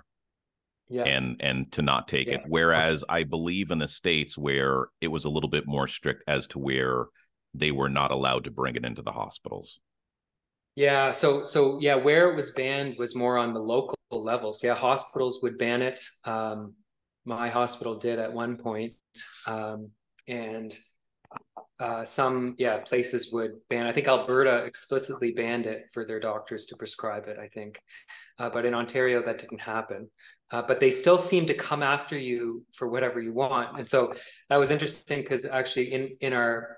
Yeah. 0.92 1.05
And 1.05 1.37
and 1.40 1.72
to 1.72 1.83
not 1.83 2.07
take 2.07 2.26
yeah. 2.26 2.35
it. 2.35 2.42
Whereas 2.46 3.02
okay. 3.02 3.20
I 3.20 3.24
believe 3.24 3.70
in 3.70 3.78
the 3.78 3.88
states 3.88 4.37
where 4.37 4.88
it 5.00 5.09
was 5.09 5.24
a 5.24 5.31
little 5.31 5.48
bit 5.48 5.66
more 5.66 5.88
strict 5.88 6.22
as 6.28 6.46
to 6.48 6.59
where 6.59 7.07
they 7.55 7.70
were 7.70 7.88
not 7.88 8.11
allowed 8.11 8.44
to 8.44 8.50
bring 8.50 8.76
it 8.76 8.85
into 8.85 9.02
the 9.02 9.12
hospitals. 9.12 9.81
Yeah, 10.74 11.11
so 11.11 11.44
so 11.44 11.78
yeah, 11.81 11.94
where 11.94 12.31
it 12.31 12.37
was 12.37 12.50
banned 12.52 12.96
was 12.98 13.14
more 13.14 13.38
on 13.38 13.52
the 13.52 13.61
local 13.61 13.96
levels. 14.11 14.62
Yeah, 14.62 14.74
hospitals 14.74 15.40
would 15.42 15.59
ban 15.59 15.83
it. 15.83 16.00
Um, 16.24 16.74
my 17.24 17.48
hospital 17.48 17.98
did 17.98 18.18
at 18.18 18.33
one 18.33 18.57
point. 18.57 18.92
Um, 19.46 19.90
and 20.28 20.76
uh, 21.81 22.05
some 22.05 22.55
yeah 22.59 22.78
places 22.78 23.33
would 23.33 23.52
ban. 23.68 23.87
I 23.87 23.92
think 23.92 24.09
Alberta 24.09 24.64
explicitly 24.64 25.33
banned 25.33 25.66
it 25.66 25.87
for 25.92 26.07
their 26.07 26.20
doctors 26.20 26.66
to 26.66 26.76
prescribe 26.76 27.26
it. 27.28 27.38
I 27.38 27.48
think, 27.48 27.81
uh, 28.38 28.50
but 28.50 28.64
in 28.64 28.74
Ontario 28.74 29.22
that 29.24 29.38
didn't 29.38 29.61
happen. 29.61 30.11
Uh, 30.53 30.62
but 30.62 30.81
they 30.81 30.91
still 30.91 31.19
seem 31.19 31.47
to 31.47 31.55
come 31.55 31.83
after 31.83 32.17
you 32.17 32.65
for 32.73 32.88
whatever 32.88 33.21
you 33.21 33.33
want, 33.33 33.79
and 33.79 33.88
so 33.88 34.15
that 34.49 34.57
was 34.57 34.71
interesting 34.71 35.21
because 35.21 35.45
actually 35.45 35.93
in 35.93 36.17
in 36.21 36.33
our 36.33 36.77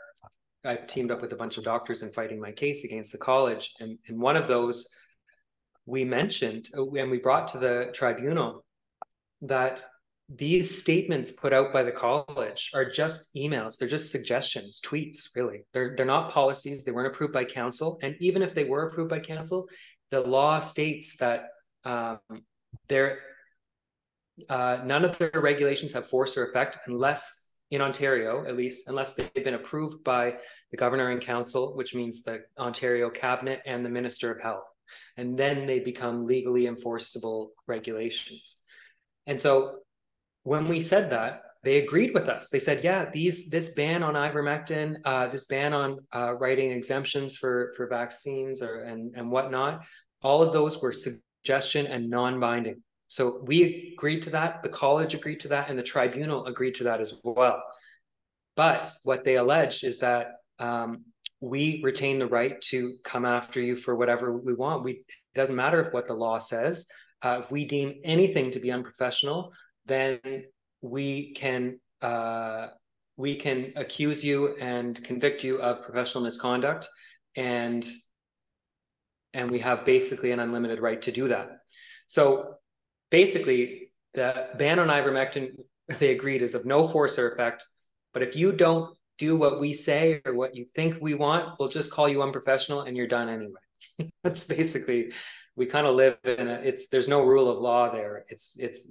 I 0.64 0.76
teamed 0.76 1.10
up 1.10 1.20
with 1.20 1.32
a 1.32 1.36
bunch 1.36 1.58
of 1.58 1.64
doctors 1.64 2.02
in 2.02 2.10
fighting 2.12 2.40
my 2.40 2.52
case 2.52 2.84
against 2.84 3.12
the 3.12 3.18
college, 3.18 3.74
and 3.80 3.98
and 4.08 4.20
one 4.20 4.36
of 4.36 4.48
those 4.48 4.88
we 5.86 6.04
mentioned 6.04 6.68
uh, 6.76 6.90
and 6.92 7.10
we 7.10 7.18
brought 7.18 7.48
to 7.48 7.58
the 7.58 7.90
tribunal 7.92 8.64
that 9.42 9.84
these 10.30 10.80
statements 10.80 11.32
put 11.32 11.52
out 11.52 11.70
by 11.70 11.82
the 11.82 11.92
college 11.92 12.70
are 12.74 12.88
just 12.88 13.34
emails. 13.34 13.76
They're 13.76 13.88
just 13.88 14.10
suggestions 14.10 14.80
tweets 14.80 15.28
really. 15.36 15.66
They're 15.72 15.94
they're 15.96 16.06
not 16.06 16.30
policies. 16.30 16.84
They 16.84 16.92
weren't 16.92 17.14
approved 17.14 17.34
by 17.34 17.44
council 17.44 17.98
and 18.02 18.14
even 18.20 18.40
if 18.40 18.54
they 18.54 18.64
were 18.64 18.88
approved 18.88 19.10
by 19.10 19.20
council 19.20 19.68
the 20.10 20.20
law 20.20 20.60
states 20.60 21.16
that 21.16 21.46
um, 21.84 22.20
there 22.88 23.18
uh, 24.48 24.78
none 24.84 25.04
of 25.04 25.16
their 25.18 25.30
regulations 25.34 25.92
have 25.92 26.06
force 26.06 26.36
or 26.36 26.46
effect 26.46 26.78
unless 26.86 27.56
in 27.70 27.80
ontario 27.80 28.44
at 28.46 28.56
least 28.56 28.88
unless 28.88 29.14
they've 29.14 29.44
been 29.44 29.54
approved 29.54 30.02
by 30.04 30.36
the 30.70 30.76
governor 30.76 31.10
and 31.10 31.20
council 31.20 31.74
which 31.76 31.94
means 31.94 32.22
the 32.22 32.40
ontario 32.58 33.08
cabinet 33.10 33.60
and 33.64 33.84
the 33.84 33.88
minister 33.88 34.30
of 34.30 34.40
health 34.40 34.64
and 35.16 35.38
then 35.38 35.66
they 35.66 35.80
become 35.80 36.26
legally 36.26 36.66
enforceable 36.66 37.52
regulations 37.66 38.56
and 39.26 39.40
so 39.40 39.78
when 40.44 40.68
we 40.68 40.80
said 40.80 41.10
that, 41.10 41.40
they 41.64 41.78
agreed 41.78 42.12
with 42.12 42.28
us. 42.28 42.50
They 42.50 42.58
said, 42.58 42.84
"Yeah, 42.84 43.10
these 43.10 43.48
this 43.48 43.70
ban 43.70 44.02
on 44.02 44.14
ivermectin, 44.14 45.00
uh, 45.04 45.28
this 45.28 45.46
ban 45.46 45.72
on 45.72 45.98
uh, 46.14 46.34
writing 46.34 46.70
exemptions 46.70 47.36
for 47.36 47.72
for 47.76 47.88
vaccines 47.88 48.62
or 48.62 48.82
and 48.82 49.14
and 49.16 49.30
whatnot, 49.30 49.84
all 50.22 50.42
of 50.42 50.52
those 50.52 50.80
were 50.80 50.92
suggestion 50.92 51.86
and 51.86 52.10
non-binding." 52.10 52.82
So 53.14 53.38
we 53.44 53.92
agreed 53.96 54.22
to 54.22 54.30
that. 54.30 54.64
The 54.64 54.68
college 54.68 55.14
agreed 55.14 55.38
to 55.40 55.48
that, 55.50 55.70
and 55.70 55.78
the 55.78 55.84
tribunal 55.84 56.46
agreed 56.46 56.74
to 56.76 56.84
that 56.84 57.00
as 57.00 57.14
well. 57.22 57.62
But 58.56 58.92
what 59.04 59.22
they 59.22 59.36
alleged 59.36 59.84
is 59.84 59.98
that 60.00 60.32
um, 60.58 61.04
we 61.40 61.80
retain 61.84 62.18
the 62.18 62.26
right 62.26 62.60
to 62.62 62.94
come 63.04 63.24
after 63.24 63.60
you 63.60 63.76
for 63.76 63.94
whatever 63.94 64.36
we 64.36 64.52
want. 64.52 64.82
We 64.82 64.92
it 64.94 65.36
doesn't 65.36 65.54
matter 65.54 65.90
what 65.92 66.08
the 66.08 66.14
law 66.14 66.40
says. 66.40 66.88
Uh, 67.22 67.38
if 67.40 67.52
we 67.52 67.64
deem 67.64 68.00
anything 68.02 68.50
to 68.50 68.58
be 68.58 68.72
unprofessional, 68.72 69.52
then 69.86 70.18
we 70.80 71.34
can 71.34 71.78
uh, 72.02 72.66
we 73.16 73.36
can 73.36 73.74
accuse 73.76 74.24
you 74.24 74.56
and 74.56 75.00
convict 75.04 75.44
you 75.44 75.62
of 75.62 75.84
professional 75.84 76.24
misconduct, 76.24 76.88
and 77.36 77.88
and 79.32 79.52
we 79.52 79.60
have 79.60 79.84
basically 79.84 80.32
an 80.32 80.40
unlimited 80.40 80.80
right 80.80 81.00
to 81.02 81.12
do 81.12 81.28
that. 81.28 81.50
So 82.08 82.56
basically, 83.10 83.92
the 84.14 84.48
ban 84.56 84.78
on 84.78 84.88
ivermectin 84.88 85.48
they 85.98 86.12
agreed 86.12 86.42
is 86.42 86.54
of 86.54 86.64
no 86.64 86.88
force 86.88 87.18
or 87.18 87.30
effect. 87.30 87.66
But 88.12 88.22
if 88.22 88.36
you 88.36 88.52
don't 88.52 88.96
do 89.18 89.36
what 89.36 89.60
we 89.60 89.74
say 89.74 90.22
or 90.24 90.34
what 90.34 90.54
you 90.54 90.66
think 90.74 90.96
we 91.00 91.14
want, 91.14 91.58
we'll 91.58 91.68
just 91.68 91.90
call 91.90 92.08
you 92.08 92.22
unprofessional 92.22 92.82
and 92.82 92.96
you're 92.96 93.06
done 93.06 93.28
anyway. 93.28 94.10
That's 94.24 94.44
basically 94.44 95.12
we 95.56 95.66
kind 95.66 95.86
of 95.86 95.94
live 95.94 96.18
in 96.24 96.48
a 96.48 96.54
it's 96.54 96.88
there's 96.88 97.08
no 97.08 97.24
rule 97.24 97.50
of 97.50 97.58
law 97.58 97.90
there. 97.90 98.24
It's 98.28 98.56
it's 98.58 98.90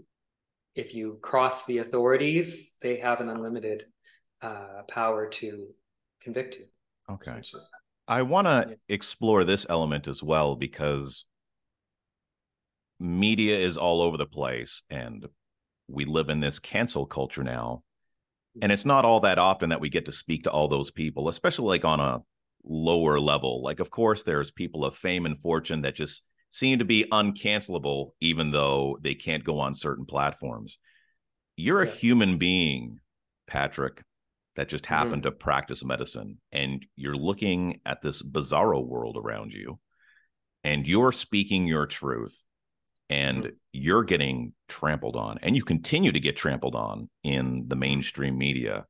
if 0.76 0.96
you 0.96 1.20
cross 1.22 1.66
the 1.66 1.80
authorities, 1.80 2.78
they 2.82 2.98
have 2.98 3.22
an 3.22 3.30
unlimited 3.30 3.84
uh, 4.42 4.82
power 4.90 5.30
to 5.30 5.68
convict 6.22 6.56
you. 6.56 6.66
Okay. 7.10 7.42
I 8.08 8.24
want 8.24 8.48
to 8.48 8.66
yeah. 8.70 8.76
explore 8.90 9.44
this 9.44 9.66
element 9.70 10.08
as 10.08 10.24
well 10.24 10.56
because 10.56 11.26
media 13.00 13.58
is 13.58 13.78
all 13.78 14.02
over 14.02 14.18
the 14.18 14.26
place 14.26 14.84
and 14.90 15.26
we 15.88 16.06
live 16.06 16.30
in 16.30 16.40
this 16.40 16.60
cancel 16.60 17.06
culture 17.06 17.44
now. 17.44 17.84
And 18.62 18.72
it's 18.72 18.86
not 18.86 19.06
all 19.06 19.22
that 19.22 19.40
often 19.40 19.70
that 19.70 19.82
we 19.82 19.90
get 19.90 20.06
to 20.06 20.12
speak 20.12 20.44
to 20.44 20.52
all 20.52 20.68
those 20.68 20.92
people, 20.92 21.28
especially 21.28 21.68
like 21.68 21.86
on 21.86 22.00
a 22.00 22.22
lower 22.64 23.20
level. 23.20 23.64
Like, 23.64 23.80
of 23.80 23.90
course, 23.90 24.24
there's 24.24 24.52
people 24.52 24.86
of 24.86 24.96
fame 24.96 25.26
and 25.26 25.40
fortune 25.40 25.82
that 25.82 25.96
just 25.96 26.24
seem 26.50 26.80
to 26.80 26.86
be 26.86 27.06
uncancelable, 27.12 28.12
even 28.22 28.52
though 28.52 29.00
they 29.02 29.16
can't 29.16 29.44
go 29.44 29.60
on 29.60 29.74
certain 29.74 30.06
platforms. 30.06 30.78
You're 31.56 31.82
a 31.82 31.88
human 31.88 32.38
being, 32.38 33.00
Patrick, 33.48 34.04
that 34.56 34.70
just 34.70 34.84
mm-hmm. 34.84 34.94
happened 34.94 35.24
mm-hmm. 35.24 35.32
to 35.32 35.44
practice 35.44 35.84
medicine, 35.84 36.38
and 36.52 36.86
you're 36.96 37.18
looking 37.18 37.82
at 37.86 38.02
this 38.02 38.22
bizarro 38.22 38.86
world 38.86 39.18
around 39.18 39.52
you, 39.52 39.80
and 40.64 40.88
you're 40.88 41.12
speaking 41.12 41.66
your 41.66 41.88
truth, 41.88 42.46
and 43.14 43.44
mm-hmm. 43.44 43.56
you're 43.74 44.04
getting 44.04 44.54
trampled 44.68 45.16
on, 45.16 45.38
and 45.44 45.56
you 45.56 45.64
continue 45.64 46.12
to 46.12 46.20
get 46.20 46.36
trampled 46.36 46.76
on 46.76 47.10
in 47.24 47.66
the 47.68 47.76
mainstream 47.76 48.40
media. 48.40 48.86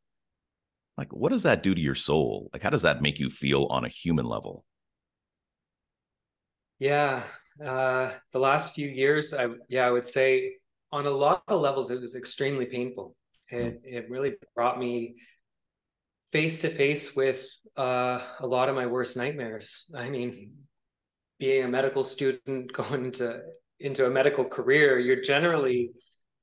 Like, 0.97 1.11
what 1.11 1.33
does 1.33 1.43
that 1.43 1.61
do 1.61 1.75
to 1.75 1.81
your 1.81 1.95
soul? 1.95 2.49
Like, 2.53 2.63
how 2.63 2.69
does 2.69 2.83
that 2.83 3.01
make 3.01 3.19
you 3.19 3.29
feel 3.29 3.65
on 3.65 3.83
a 3.83 3.89
human 3.89 4.25
level? 4.25 4.63
Yeah, 6.79 7.23
uh, 7.63 8.11
the 8.31 8.39
last 8.39 8.75
few 8.75 8.87
years, 8.87 9.33
I 9.33 9.49
yeah, 9.67 9.85
I 9.85 9.91
would 9.91 10.07
say 10.07 10.53
on 10.91 11.05
a 11.05 11.09
lot 11.09 11.43
of 11.49 11.59
levels, 11.59 11.91
it 11.91 11.99
was 11.99 12.15
extremely 12.15 12.65
painful. 12.65 13.17
It 13.49 13.81
it 13.83 14.09
really 14.09 14.35
brought 14.55 14.79
me 14.79 15.15
face 16.31 16.59
to 16.61 16.69
face 16.69 17.13
with 17.13 17.45
uh, 17.77 18.21
a 18.39 18.47
lot 18.47 18.69
of 18.69 18.75
my 18.75 18.85
worst 18.85 19.17
nightmares. 19.17 19.91
I 19.93 20.09
mean, 20.09 20.53
being 21.39 21.65
a 21.65 21.67
medical 21.67 22.03
student, 22.03 22.71
going 22.79 23.05
into 23.05 23.41
into 23.83 24.07
a 24.07 24.09
medical 24.09 24.45
career, 24.45 24.97
you're 24.97 25.21
generally 25.21 25.91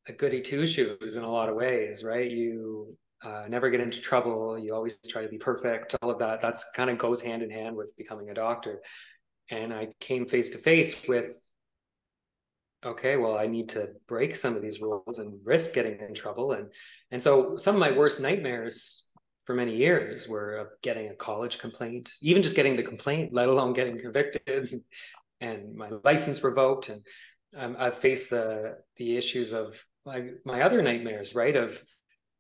a 0.07 0.13
goody 0.13 0.43
two 0.43 0.67
shoes 0.67 1.17
in 1.17 1.23
a 1.23 1.31
lot 1.31 1.49
of 1.49 1.57
ways, 1.57 2.05
right? 2.05 2.31
You 2.31 2.97
uh, 3.25 3.45
never 3.49 3.71
get 3.71 3.81
into 3.81 4.01
trouble. 4.01 4.59
You 4.59 4.75
always 4.75 4.99
try 5.09 5.23
to 5.23 5.29
be 5.29 5.39
perfect. 5.39 5.97
All 6.03 6.11
of 6.11 6.19
that. 6.19 6.41
That's 6.41 6.71
kind 6.77 6.91
of 6.91 6.99
goes 6.99 7.23
hand 7.23 7.43
in 7.43 7.51
hand 7.51 7.77
with 7.77 7.97
becoming 7.97 8.31
a 8.31 8.35
doctor. 8.35 8.83
And 9.51 9.73
I 9.73 9.89
came 10.01 10.27
face 10.27 10.51
to 10.51 10.59
face 10.59 11.09
with, 11.09 11.35
okay, 12.85 13.17
well, 13.17 13.37
I 13.37 13.47
need 13.47 13.71
to 13.71 13.89
break 14.07 14.37
some 14.37 14.55
of 14.55 14.63
these 14.63 14.81
rules 14.81 15.19
and 15.19 15.41
risk 15.43 15.75
getting 15.75 15.99
in 15.99 16.15
trouble. 16.15 16.53
And 16.53 16.71
and 17.11 17.23
so 17.23 17.57
some 17.57 17.75
of 17.75 17.81
my 17.81 17.91
worst 17.91 18.21
nightmares 18.21 19.13
for 19.47 19.55
many 19.55 19.77
years 19.77 20.29
were 20.29 20.57
of 20.57 20.69
getting 20.83 21.09
a 21.09 21.15
college 21.15 21.59
complaint, 21.59 22.11
even 22.23 22.43
just 22.43 22.55
getting 22.55 22.77
the 22.77 22.83
complaint, 22.83 23.33
let 23.33 23.49
alone 23.49 23.73
getting 23.73 23.99
convicted 23.99 24.83
and 25.41 25.75
my 25.75 25.91
license 26.05 26.43
revoked. 26.43 26.89
And 26.89 27.03
um, 27.57 27.77
I've 27.79 27.97
faced 27.97 28.31
the 28.31 28.77
the 28.97 29.17
issues 29.17 29.53
of 29.53 29.83
my 30.07 30.31
my 30.45 30.63
other 30.63 30.83
nightmares, 30.83 31.35
right? 31.35 31.57
Of 31.57 31.83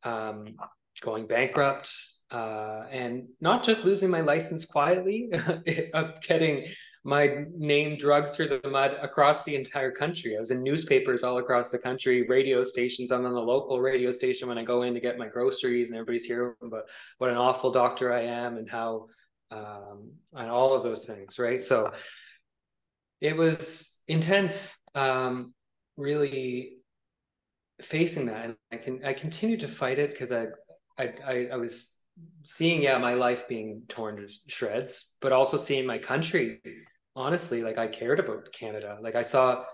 um, 0.02 0.56
going 1.00 1.26
bankrupt, 1.26 1.92
uh, 2.30 2.84
and 2.90 3.28
not 3.40 3.64
just 3.64 3.84
losing 3.84 4.10
my 4.10 4.20
license 4.20 4.64
quietly, 4.64 5.30
of 5.94 6.20
getting 6.22 6.66
my 7.02 7.44
name 7.56 7.96
dragged 7.96 8.28
through 8.28 8.48
the 8.48 8.68
mud 8.68 8.96
across 9.00 9.42
the 9.44 9.56
entire 9.56 9.90
country. 9.90 10.36
I 10.36 10.40
was 10.40 10.50
in 10.50 10.62
newspapers 10.62 11.24
all 11.24 11.38
across 11.38 11.70
the 11.70 11.78
country, 11.78 12.26
radio 12.28 12.62
stations. 12.62 13.10
I'm 13.10 13.24
on 13.24 13.32
the 13.32 13.40
local 13.40 13.80
radio 13.80 14.12
station 14.12 14.48
when 14.48 14.58
I 14.58 14.64
go 14.64 14.82
in 14.82 14.94
to 14.94 15.00
get 15.00 15.18
my 15.18 15.26
groceries, 15.26 15.88
and 15.88 15.96
everybody's 15.96 16.24
hearing 16.24 16.54
about 16.62 16.84
what 17.18 17.30
an 17.30 17.36
awful 17.36 17.70
doctor 17.70 18.12
I 18.12 18.22
am 18.22 18.58
and 18.58 18.68
how 18.68 19.06
um, 19.50 20.12
and 20.34 20.48
all 20.50 20.74
of 20.74 20.82
those 20.82 21.04
things, 21.04 21.38
right? 21.38 21.62
So 21.62 21.90
it 23.20 23.36
was 23.36 24.00
intense, 24.08 24.76
um, 24.94 25.54
really 25.96 26.78
facing 27.80 28.26
that, 28.26 28.44
and 28.44 28.56
I 28.72 28.76
can 28.76 29.04
I 29.04 29.12
continue 29.12 29.56
to 29.58 29.68
fight 29.68 29.98
it 29.98 30.10
because 30.10 30.32
I, 30.32 30.46
I 30.98 31.14
I 31.26 31.48
I 31.52 31.56
was 31.56 31.96
seeing 32.44 32.82
yeah 32.82 32.98
my 32.98 33.14
life 33.14 33.48
being 33.48 33.82
torn 33.88 34.16
to 34.16 34.28
shreds, 34.48 35.16
but 35.20 35.32
also 35.32 35.56
seeing 35.56 35.86
my 35.86 35.98
country 35.98 36.60
honestly, 37.16 37.62
like 37.62 37.78
I 37.78 37.88
cared 37.88 38.20
about 38.20 38.52
Canada. 38.52 38.98
Like 39.00 39.14
I 39.14 39.22
saw 39.22 39.64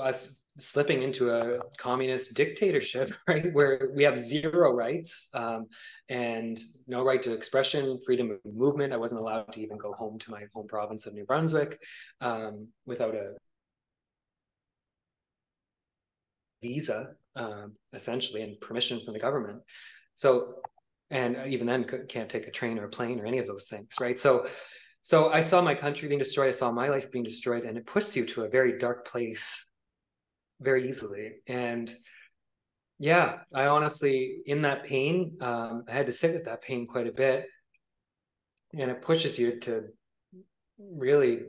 us 0.00 0.43
slipping 0.58 1.02
into 1.02 1.30
a 1.30 1.58
communist 1.76 2.34
dictatorship, 2.34 3.12
right, 3.28 3.52
where 3.52 3.90
we 3.94 4.04
have 4.04 4.18
zero 4.18 4.72
rights 4.72 5.30
um, 5.34 5.66
and 6.08 6.58
no 6.86 7.04
right 7.04 7.20
to 7.22 7.32
expression, 7.32 7.98
freedom 8.04 8.30
of 8.30 8.38
movement. 8.44 8.92
I 8.92 8.96
wasn't 8.96 9.20
allowed 9.20 9.52
to 9.54 9.60
even 9.60 9.78
go 9.78 9.92
home 9.92 10.18
to 10.20 10.30
my 10.30 10.44
home 10.54 10.66
province 10.68 11.06
of 11.06 11.14
New 11.14 11.24
Brunswick 11.24 11.82
um, 12.20 12.68
without 12.86 13.14
a 13.14 13.32
visa, 16.62 17.08
um, 17.36 17.72
essentially, 17.92 18.42
and 18.42 18.60
permission 18.60 19.00
from 19.00 19.14
the 19.14 19.20
government. 19.20 19.60
So, 20.14 20.54
and 21.10 21.36
even 21.48 21.66
then, 21.66 21.84
can't 22.08 22.28
take 22.28 22.46
a 22.46 22.50
train 22.50 22.78
or 22.78 22.84
a 22.84 22.88
plane 22.88 23.20
or 23.20 23.26
any 23.26 23.38
of 23.38 23.46
those 23.46 23.66
things, 23.66 23.88
right? 24.00 24.18
So, 24.18 24.46
so 25.02 25.30
I 25.30 25.40
saw 25.40 25.60
my 25.60 25.74
country 25.74 26.08
being 26.08 26.20
destroyed. 26.20 26.48
I 26.48 26.52
saw 26.52 26.70
my 26.70 26.88
life 26.88 27.10
being 27.10 27.24
destroyed, 27.24 27.64
and 27.64 27.76
it 27.76 27.86
puts 27.86 28.16
you 28.16 28.24
to 28.26 28.44
a 28.44 28.48
very 28.48 28.78
dark 28.78 29.06
place 29.06 29.64
very 30.60 30.88
easily. 30.88 31.32
And 31.46 31.92
yeah, 32.98 33.38
I 33.52 33.66
honestly, 33.66 34.38
in 34.46 34.62
that 34.62 34.84
pain, 34.84 35.36
um, 35.40 35.84
I 35.88 35.92
had 35.92 36.06
to 36.06 36.12
sit 36.12 36.32
with 36.32 36.44
that 36.44 36.62
pain 36.62 36.86
quite 36.86 37.06
a 37.06 37.12
bit, 37.12 37.46
and 38.72 38.90
it 38.90 39.02
pushes 39.02 39.38
you 39.38 39.58
to 39.60 39.84
really, 40.78 41.40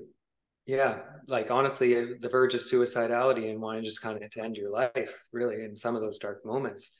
yeah, 0.66 1.00
like 1.28 1.52
honestly, 1.52 1.98
uh, 1.98 2.06
the 2.20 2.30
verge 2.30 2.56
of 2.56 2.62
suicidality 2.62 3.50
and 3.50 3.62
wanting 3.62 3.84
just 3.84 4.02
kind 4.02 4.22
of 4.22 4.30
to 4.30 4.44
end 4.44 4.58
your 4.58 4.72
life, 4.72 5.20
really, 5.32 5.64
in 5.64 5.76
some 5.76 5.96
of 5.96 6.02
those 6.02 6.18
dark 6.18 6.46
moments. 6.46 6.92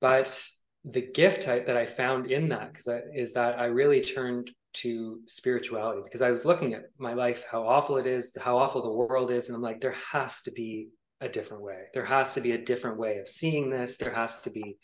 But 0.00 0.46
the 0.84 1.02
gift 1.02 1.46
that 1.46 1.76
I 1.76 1.86
found 1.86 2.30
in 2.30 2.50
that 2.50 2.72
because 2.72 3.02
is 3.14 3.32
that 3.32 3.58
I 3.58 3.64
really 3.64 4.02
turned 4.02 4.50
to 4.74 5.20
spirituality 5.26 6.02
because 6.04 6.22
I 6.22 6.30
was 6.30 6.44
looking 6.44 6.74
at 6.74 6.84
my 6.98 7.14
life, 7.14 7.44
how 7.50 7.66
awful 7.66 7.96
it 7.96 8.06
is, 8.06 8.36
how 8.40 8.58
awful 8.58 8.82
the 8.82 8.92
world 8.92 9.30
is. 9.30 9.48
And 9.48 9.56
I'm 9.56 9.62
like, 9.62 9.80
there 9.80 9.96
has 10.12 10.42
to 10.42 10.52
be 10.52 10.88
a 11.20 11.28
different 11.28 11.62
way. 11.62 11.84
There 11.94 12.04
has 12.04 12.34
to 12.34 12.40
be 12.40 12.52
a 12.52 12.64
different 12.64 12.98
way 12.98 13.18
of 13.18 13.28
seeing 13.28 13.70
this. 13.70 13.96
There 13.96 14.12
has 14.12 14.42
to 14.42 14.50
be 14.50 14.78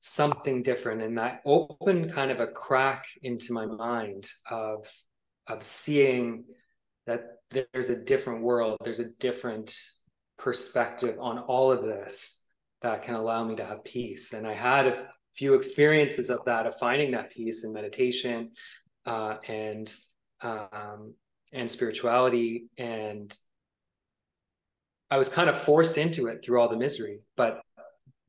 something 0.00 0.62
different. 0.62 1.02
And 1.02 1.18
that 1.18 1.40
opened 1.44 2.12
kind 2.12 2.30
of 2.30 2.40
a 2.40 2.46
crack 2.46 3.04
into 3.22 3.52
my 3.52 3.66
mind 3.66 4.26
of, 4.50 4.90
of 5.46 5.62
seeing 5.62 6.44
that 7.06 7.24
there's 7.50 7.90
a 7.90 8.02
different 8.02 8.42
world, 8.42 8.78
there's 8.84 9.00
a 9.00 9.10
different 9.18 9.74
perspective 10.38 11.16
on 11.20 11.38
all 11.38 11.72
of 11.72 11.82
this 11.82 12.46
that 12.82 13.02
can 13.02 13.14
allow 13.14 13.44
me 13.44 13.56
to 13.56 13.64
have 13.64 13.84
peace. 13.84 14.32
And 14.32 14.46
I 14.46 14.54
had 14.54 14.86
a 14.86 15.08
few 15.34 15.54
experiences 15.54 16.30
of 16.30 16.40
that, 16.46 16.66
of 16.66 16.76
finding 16.76 17.10
that 17.12 17.30
peace 17.30 17.64
in 17.64 17.72
meditation, 17.72 18.52
uh, 19.06 19.36
and 19.48 19.92
um, 20.42 21.14
and 21.52 21.68
spirituality 21.68 22.66
and 22.78 23.36
I 25.10 25.18
was 25.18 25.28
kind 25.28 25.50
of 25.50 25.58
forced 25.58 25.98
into 25.98 26.28
it 26.28 26.44
through 26.44 26.60
all 26.60 26.68
the 26.68 26.76
misery, 26.76 27.20
but 27.36 27.62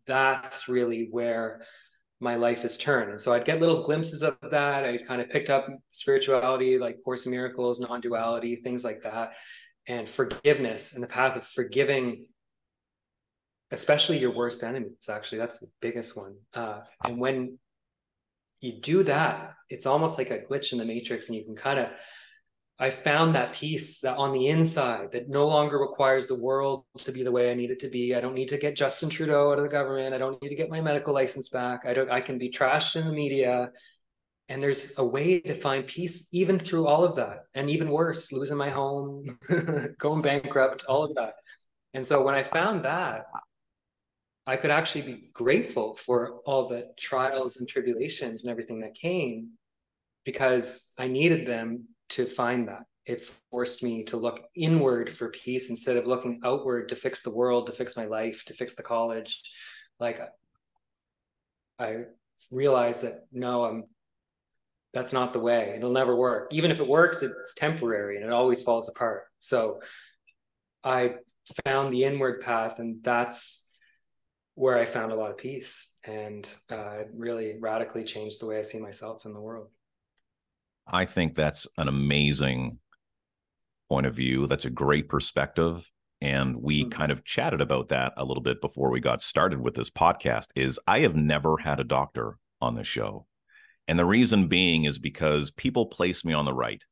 that's 0.07 0.67
really 0.67 1.07
where 1.11 1.61
my 2.19 2.35
life 2.35 2.61
has 2.61 2.77
turned. 2.77 3.11
And 3.11 3.21
so 3.21 3.33
I'd 3.33 3.45
get 3.45 3.59
little 3.59 3.83
glimpses 3.83 4.23
of 4.23 4.37
that. 4.49 4.83
I 4.83 4.97
kind 4.97 5.21
of 5.21 5.29
picked 5.29 5.49
up 5.49 5.67
spirituality, 5.91 6.77
like 6.77 7.03
Course 7.03 7.25
in 7.25 7.31
Miracles, 7.31 7.79
non-duality, 7.79 8.57
things 8.57 8.83
like 8.83 9.01
that, 9.03 9.33
and 9.87 10.07
forgiveness 10.07 10.93
and 10.93 11.01
the 11.01 11.07
path 11.07 11.35
of 11.35 11.43
forgiving, 11.43 12.25
especially 13.71 14.19
your 14.19 14.35
worst 14.35 14.63
enemies. 14.63 15.09
Actually, 15.09 15.39
that's 15.39 15.59
the 15.59 15.67
biggest 15.81 16.15
one. 16.15 16.35
Uh, 16.53 16.81
and 17.03 17.19
when 17.19 17.57
you 18.59 18.79
do 18.79 19.03
that, 19.03 19.53
it's 19.69 19.87
almost 19.87 20.17
like 20.19 20.29
a 20.29 20.39
glitch 20.39 20.71
in 20.71 20.77
the 20.77 20.85
matrix, 20.85 21.27
and 21.27 21.35
you 21.35 21.43
can 21.43 21.55
kind 21.55 21.79
of 21.79 21.87
I 22.81 22.89
found 22.89 23.35
that 23.35 23.53
peace 23.53 23.99
that 23.99 24.17
on 24.17 24.33
the 24.33 24.47
inside 24.47 25.11
that 25.11 25.29
no 25.29 25.47
longer 25.47 25.77
requires 25.77 26.25
the 26.25 26.35
world 26.35 26.83
to 26.97 27.11
be 27.11 27.21
the 27.21 27.31
way 27.31 27.51
I 27.51 27.53
need 27.53 27.69
it 27.69 27.79
to 27.81 27.89
be. 27.89 28.15
I 28.15 28.21
don't 28.21 28.33
need 28.33 28.47
to 28.47 28.57
get 28.57 28.75
Justin 28.75 29.07
Trudeau 29.07 29.51
out 29.51 29.59
of 29.59 29.63
the 29.63 29.69
government. 29.69 30.15
I 30.15 30.17
don't 30.17 30.41
need 30.41 30.49
to 30.49 30.55
get 30.55 30.71
my 30.71 30.81
medical 30.81 31.13
license 31.13 31.47
back. 31.47 31.85
I 31.85 31.93
don't 31.93 32.09
I 32.09 32.21
can 32.21 32.39
be 32.39 32.49
trashed 32.49 32.95
in 32.95 33.05
the 33.05 33.13
media. 33.13 33.69
And 34.49 34.63
there's 34.63 34.97
a 34.97 35.05
way 35.05 35.39
to 35.41 35.61
find 35.61 35.85
peace 35.85 36.27
even 36.33 36.57
through 36.57 36.87
all 36.87 37.03
of 37.03 37.17
that. 37.17 37.43
And 37.53 37.69
even 37.69 37.91
worse, 37.91 38.31
losing 38.31 38.57
my 38.57 38.71
home, 38.71 39.37
going 39.99 40.23
bankrupt, 40.23 40.83
all 40.85 41.03
of 41.03 41.13
that. 41.13 41.35
And 41.93 42.03
so 42.03 42.23
when 42.23 42.33
I 42.33 42.41
found 42.41 42.83
that, 42.83 43.25
I 44.47 44.57
could 44.57 44.71
actually 44.71 45.03
be 45.03 45.29
grateful 45.33 45.93
for 45.93 46.39
all 46.47 46.67
the 46.67 46.87
trials 46.99 47.57
and 47.57 47.69
tribulations 47.69 48.41
and 48.41 48.49
everything 48.49 48.79
that 48.79 48.95
came 48.95 49.51
because 50.25 50.93
I 50.97 51.07
needed 51.07 51.47
them 51.47 51.85
to 52.11 52.25
find 52.25 52.67
that. 52.67 52.83
It 53.05 53.21
forced 53.49 53.83
me 53.83 54.03
to 54.05 54.17
look 54.17 54.41
inward 54.55 55.09
for 55.09 55.29
peace 55.29 55.69
instead 55.69 55.97
of 55.97 56.07
looking 56.07 56.39
outward 56.43 56.89
to 56.89 56.95
fix 56.95 57.21
the 57.21 57.33
world, 57.33 57.67
to 57.67 57.73
fix 57.73 57.97
my 57.97 58.05
life, 58.05 58.45
to 58.45 58.53
fix 58.53 58.75
the 58.75 58.83
college. 58.83 59.41
Like 59.99 60.21
I 61.79 62.03
realized 62.51 63.03
that 63.03 63.25
no, 63.31 63.65
I'm 63.65 63.83
that's 64.93 65.13
not 65.13 65.33
the 65.33 65.39
way. 65.39 65.73
It'll 65.77 65.91
never 65.91 66.15
work. 66.15 66.53
Even 66.53 66.69
if 66.69 66.79
it 66.79 66.87
works, 66.87 67.23
it's 67.23 67.55
temporary 67.55 68.17
and 68.17 68.25
it 68.25 68.31
always 68.31 68.61
falls 68.61 68.89
apart. 68.89 69.23
So 69.39 69.79
I 70.83 71.15
found 71.65 71.91
the 71.91 72.03
inward 72.03 72.41
path, 72.41 72.79
and 72.79 73.03
that's 73.03 73.61
where 74.55 74.77
I 74.77 74.85
found 74.85 75.11
a 75.11 75.15
lot 75.15 75.31
of 75.31 75.37
peace 75.37 75.97
and 76.03 76.51
uh, 76.71 76.99
it 76.99 77.07
really 77.13 77.57
radically 77.59 78.03
changed 78.03 78.41
the 78.41 78.45
way 78.45 78.59
I 78.59 78.63
see 78.63 78.79
myself 78.79 79.25
in 79.25 79.33
the 79.33 79.39
world. 79.39 79.69
I 80.87 81.05
think 81.05 81.35
that's 81.35 81.67
an 81.77 81.87
amazing 81.87 82.79
point 83.89 84.05
of 84.05 84.15
view. 84.15 84.47
That's 84.47 84.65
a 84.65 84.69
great 84.69 85.09
perspective. 85.09 85.89
And 86.21 86.57
we 86.61 86.81
mm-hmm. 86.81 86.89
kind 86.89 87.11
of 87.11 87.23
chatted 87.23 87.61
about 87.61 87.89
that 87.89 88.13
a 88.15 88.25
little 88.25 88.43
bit 88.43 88.61
before 88.61 88.91
we 88.91 88.99
got 88.99 89.21
started 89.21 89.59
with 89.59 89.73
this 89.73 89.89
podcast 89.89 90.47
is 90.55 90.79
I 90.87 90.99
have 90.99 91.15
never 91.15 91.57
had 91.57 91.79
a 91.79 91.85
doctor 91.85 92.37
on 92.61 92.75
the 92.75 92.83
show. 92.83 93.25
And 93.87 93.97
the 93.97 94.05
reason 94.05 94.47
being 94.47 94.85
is 94.85 94.99
because 94.99 95.51
people 95.51 95.87
place 95.87 96.23
me 96.23 96.33
on 96.33 96.45
the 96.45 96.53
right. 96.53 96.83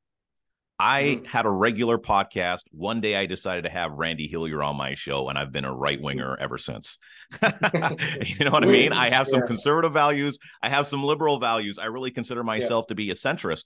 I 0.80 1.04
mm. 1.04 1.26
had 1.26 1.46
a 1.46 1.50
regular 1.50 1.98
podcast. 1.98 2.62
One 2.72 3.02
day 3.02 3.16
I 3.16 3.26
decided 3.26 3.66
to 3.66 3.70
have 3.70 3.92
Randy 3.92 4.28
Hillier 4.28 4.64
on 4.64 4.78
my 4.78 4.94
show, 4.94 5.28
and 5.28 5.38
I've 5.38 5.52
been 5.52 5.66
a 5.66 5.74
right 5.74 6.02
winger 6.02 6.38
ever 6.40 6.58
since. 6.58 6.98
you 7.42 8.46
know 8.46 8.52
what 8.52 8.64
I 8.64 8.68
mean? 8.68 8.94
I 8.94 9.14
have 9.14 9.28
some 9.28 9.42
yeah. 9.42 9.48
conservative 9.48 9.92
values, 9.92 10.40
I 10.62 10.70
have 10.70 10.88
some 10.88 11.04
liberal 11.04 11.40
values. 11.40 11.78
I 11.78 11.86
really 11.86 12.12
consider 12.12 12.44
myself 12.44 12.86
yeah. 12.86 12.90
to 12.90 12.96
be 12.96 13.12
a 13.12 13.16
centrist. 13.16 13.66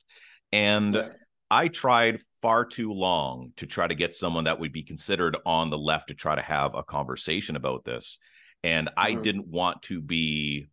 And 0.52 0.96
yeah. 0.96 1.10
I 1.52 1.68
tried 1.68 2.20
far 2.42 2.66
too 2.66 2.92
long 2.92 3.54
to 3.58 3.68
try 3.68 3.88
to 3.88 3.96
get 3.96 4.14
someone 4.14 4.46
that 4.46 4.60
would 4.60 4.74
be 4.74 4.84
considered 4.84 5.38
on 5.46 5.70
the 5.70 5.78
left 5.78 6.08
to 6.08 6.16
try 6.16 6.36
to 6.36 6.42
have 6.42 6.74
a 6.74 6.84
conversation 6.84 7.56
about 7.56 7.86
this. 7.86 8.20
And 8.64 8.90
I 8.98 9.12
mm-hmm. 9.12 9.22
didn't 9.22 9.48
want 9.48 9.84
to 9.84 10.02
be 10.02 10.68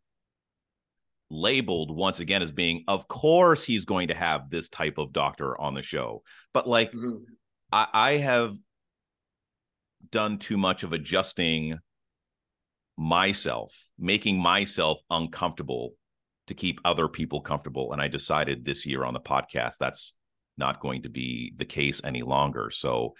labeled 1.30 1.94
once 1.94 2.20
again 2.20 2.42
as 2.42 2.52
being, 2.52 2.84
of 2.88 3.08
course, 3.08 3.64
he's 3.64 3.84
going 3.84 4.08
to 4.08 4.14
have 4.14 4.50
this 4.50 4.68
type 4.68 4.98
of 4.98 5.12
doctor 5.12 5.58
on 5.60 5.74
the 5.74 5.82
show. 5.82 6.22
But 6.52 6.68
like, 6.68 6.92
mm-hmm. 6.92 7.22
I, 7.72 7.86
I 7.92 8.12
have 8.16 8.56
done 10.10 10.38
too 10.38 10.58
much 10.58 10.82
of 10.82 10.92
adjusting 10.92 11.78
myself, 12.96 13.72
making 13.98 14.38
myself 14.38 15.00
uncomfortable 15.08 15.92
to 16.48 16.54
keep 16.54 16.80
other 16.84 17.08
people 17.08 17.40
comfortable. 17.40 17.92
And 17.92 18.02
I 18.02 18.08
decided 18.08 18.64
this 18.64 18.84
year 18.84 19.04
on 19.04 19.14
the 19.14 19.20
podcast 19.20 19.78
that's 19.78 20.16
not 20.58 20.80
going 20.80 21.02
to 21.02 21.08
be 21.08 21.52
the 21.56 21.64
case 21.64 22.00
any 22.04 22.22
longer. 22.22 22.70
So 22.70 23.14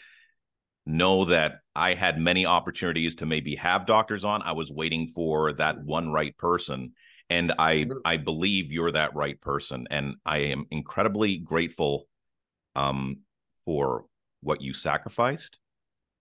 know 0.85 1.27
that 1.27 1.61
I 1.77 1.95
had 1.95 2.19
many 2.19 2.45
opportunities 2.45 3.15
to 3.17 3.27
maybe 3.27 3.55
have 3.57 3.87
doctors 3.87 4.25
on. 4.25 4.43
I 4.43 4.53
was 4.53 4.73
waiting 4.73 5.09
for 5.15 5.53
that 5.55 5.81
one 5.83 6.11
right 6.11 6.37
person. 6.37 6.93
And 7.31 7.53
I. 7.59 7.87
I 8.05 8.17
believe 8.19 8.73
you're 8.73 8.93
that 8.93 9.15
right 9.15 9.41
person. 9.41 9.87
And 9.91 10.17
I 10.27 10.39
am 10.39 10.67
incredibly 10.71 11.39
grateful 11.39 12.09
um, 12.75 13.21
for 13.65 14.05
what 14.43 14.61
you 14.61 14.73
sacrificed. 14.73 15.59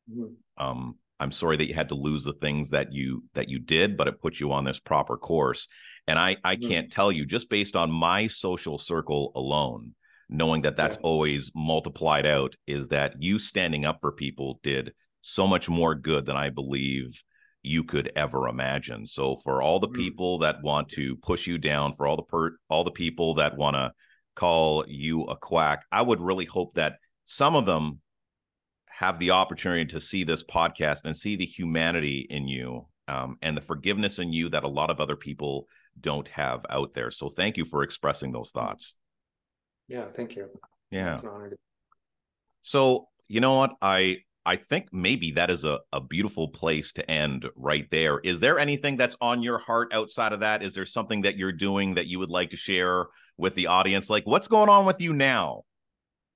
Mm-hmm. 0.09 0.63
Um, 0.63 0.95
I'm 1.19 1.31
sorry 1.31 1.57
that 1.57 1.67
you 1.67 1.73
had 1.73 1.89
to 1.89 1.95
lose 1.95 2.23
the 2.23 2.33
things 2.33 2.69
that 2.71 2.93
you 2.93 3.23
that 3.33 3.49
you 3.49 3.59
did, 3.59 3.97
but 3.97 4.07
it 4.07 4.21
put 4.21 4.39
you 4.39 4.51
on 4.51 4.63
this 4.63 4.79
proper 4.79 5.17
course. 5.17 5.67
And 6.07 6.17
I 6.17 6.37
I 6.43 6.55
mm-hmm. 6.55 6.69
can't 6.69 6.91
tell 6.91 7.11
you 7.11 7.25
just 7.25 7.49
based 7.49 7.75
on 7.75 7.91
my 7.91 8.27
social 8.27 8.77
circle 8.77 9.31
alone, 9.35 9.95
knowing 10.29 10.61
that 10.61 10.77
that's 10.77 10.95
yeah. 10.97 11.03
always 11.03 11.51
multiplied 11.55 12.25
out, 12.25 12.55
is 12.67 12.87
that 12.89 13.15
you 13.19 13.39
standing 13.39 13.85
up 13.85 13.99
for 14.01 14.11
people 14.11 14.59
did 14.63 14.93
so 15.21 15.45
much 15.45 15.69
more 15.69 15.95
good 15.95 16.25
than 16.25 16.37
I 16.37 16.49
believe 16.49 17.23
you 17.61 17.83
could 17.83 18.11
ever 18.15 18.47
imagine. 18.47 19.05
So 19.05 19.35
for 19.37 19.61
all 19.61 19.79
the 19.79 19.87
mm-hmm. 19.87 20.01
people 20.01 20.39
that 20.39 20.61
want 20.63 20.89
to 20.89 21.15
push 21.17 21.47
you 21.47 21.57
down, 21.57 21.93
for 21.93 22.07
all 22.07 22.15
the 22.15 22.23
per 22.23 22.57
all 22.69 22.83
the 22.83 22.91
people 22.91 23.35
that 23.35 23.57
want 23.57 23.75
to 23.75 23.91
call 24.35 24.85
you 24.87 25.23
a 25.23 25.35
quack, 25.35 25.85
I 25.91 26.01
would 26.01 26.21
really 26.21 26.45
hope 26.45 26.75
that 26.75 26.95
some 27.25 27.55
of 27.55 27.65
them 27.65 27.99
have 28.87 29.19
the 29.19 29.31
opportunity 29.31 29.85
to 29.85 29.99
see 29.99 30.23
this 30.23 30.43
podcast 30.43 31.01
and 31.05 31.15
see 31.15 31.35
the 31.35 31.45
humanity 31.45 32.27
in 32.29 32.47
you 32.47 32.87
um, 33.07 33.37
and 33.41 33.55
the 33.55 33.61
forgiveness 33.61 34.19
in 34.19 34.33
you 34.33 34.49
that 34.49 34.63
a 34.63 34.69
lot 34.69 34.89
of 34.89 34.99
other 34.99 35.15
people 35.15 35.67
don't 35.99 36.27
have 36.29 36.65
out 36.69 36.93
there. 36.93 37.11
So 37.11 37.29
thank 37.29 37.57
you 37.57 37.65
for 37.65 37.83
expressing 37.83 38.31
those 38.31 38.51
thoughts. 38.51 38.95
Yeah, 39.87 40.05
thank 40.15 40.35
you. 40.35 40.49
Yeah. 40.91 41.13
It's 41.13 41.23
an 41.23 41.29
honor. 41.29 41.49
To- 41.49 41.57
so 42.61 43.07
you 43.27 43.41
know 43.41 43.55
what? 43.55 43.75
I 43.81 44.17
I 44.49 44.55
think 44.55 44.91
maybe 44.91 45.33
that 45.33 45.51
is 45.51 45.63
a, 45.63 45.77
a 45.93 46.01
beautiful 46.01 46.47
place 46.47 46.91
to 46.93 47.09
end 47.09 47.47
right 47.55 47.88
there. 47.91 48.17
Is 48.17 48.39
there 48.39 48.57
anything 48.57 48.97
that's 48.97 49.15
on 49.21 49.43
your 49.43 49.59
heart 49.59 49.93
outside 49.93 50.33
of 50.33 50.39
that? 50.39 50.63
Is 50.63 50.73
there 50.73 50.88
something 50.88 51.21
that 51.21 51.38
you're 51.38 51.51
doing 51.51 51.93
that 51.93 52.07
you 52.07 52.17
would 52.17 52.31
like 52.31 52.49
to 52.49 52.57
share 52.57 53.05
with 53.38 53.53
the 53.53 53.67
audience? 53.67 54.09
Like 54.09 54.25
what's 54.25 54.47
going 54.47 54.67
on 54.67 54.88
with 54.88 55.01
you 55.01 55.13
now? 55.13 55.65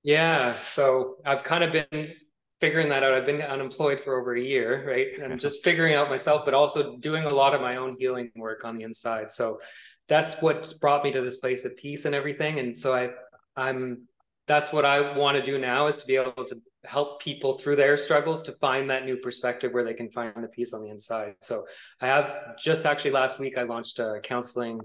Yeah. 0.04 0.54
So 0.62 1.16
I've 1.26 1.42
kind 1.42 1.64
of 1.64 1.72
been 1.72 2.12
figuring 2.60 2.88
that 2.90 3.02
out. 3.02 3.14
I've 3.14 3.26
been 3.26 3.42
unemployed 3.42 3.98
for 3.98 4.20
over 4.20 4.36
a 4.36 4.40
year, 4.40 4.84
right? 4.86 5.08
And 5.20 5.40
just 5.40 5.64
figuring 5.64 5.96
out 5.96 6.08
myself, 6.08 6.44
but 6.44 6.54
also 6.54 6.96
doing 6.98 7.24
a 7.24 7.30
lot 7.30 7.52
of 7.52 7.60
my 7.60 7.78
own 7.78 7.96
healing 7.98 8.30
work 8.36 8.64
on 8.64 8.76
the 8.78 8.84
inside. 8.84 9.32
So 9.32 9.60
that's 10.06 10.40
what's 10.40 10.72
brought 10.72 11.02
me 11.02 11.10
to 11.10 11.20
this 11.20 11.38
place 11.38 11.64
of 11.64 11.76
peace 11.76 12.04
and 12.04 12.14
everything. 12.14 12.60
And 12.60 12.78
so 12.78 12.94
I, 12.94 13.10
I'm, 13.56 14.06
that's 14.46 14.72
what 14.72 14.84
I 14.84 15.16
want 15.18 15.36
to 15.36 15.42
do 15.42 15.58
now 15.58 15.88
is 15.88 15.96
to 15.96 16.06
be 16.06 16.14
able 16.14 16.44
to 16.44 16.60
help 16.84 17.20
people 17.20 17.58
through 17.58 17.76
their 17.76 17.96
struggles 17.96 18.42
to 18.44 18.52
find 18.52 18.90
that 18.90 19.04
new 19.04 19.16
perspective 19.16 19.72
where 19.72 19.84
they 19.84 19.94
can 19.94 20.10
find 20.10 20.32
the 20.42 20.48
peace 20.48 20.72
on 20.72 20.82
the 20.82 20.90
inside. 20.90 21.34
So 21.40 21.64
I 22.00 22.06
have 22.06 22.56
just 22.58 22.86
actually 22.86 23.12
last 23.12 23.38
week, 23.38 23.56
I 23.56 23.62
launched 23.62 23.98
a 23.98 24.20
counseling 24.22 24.80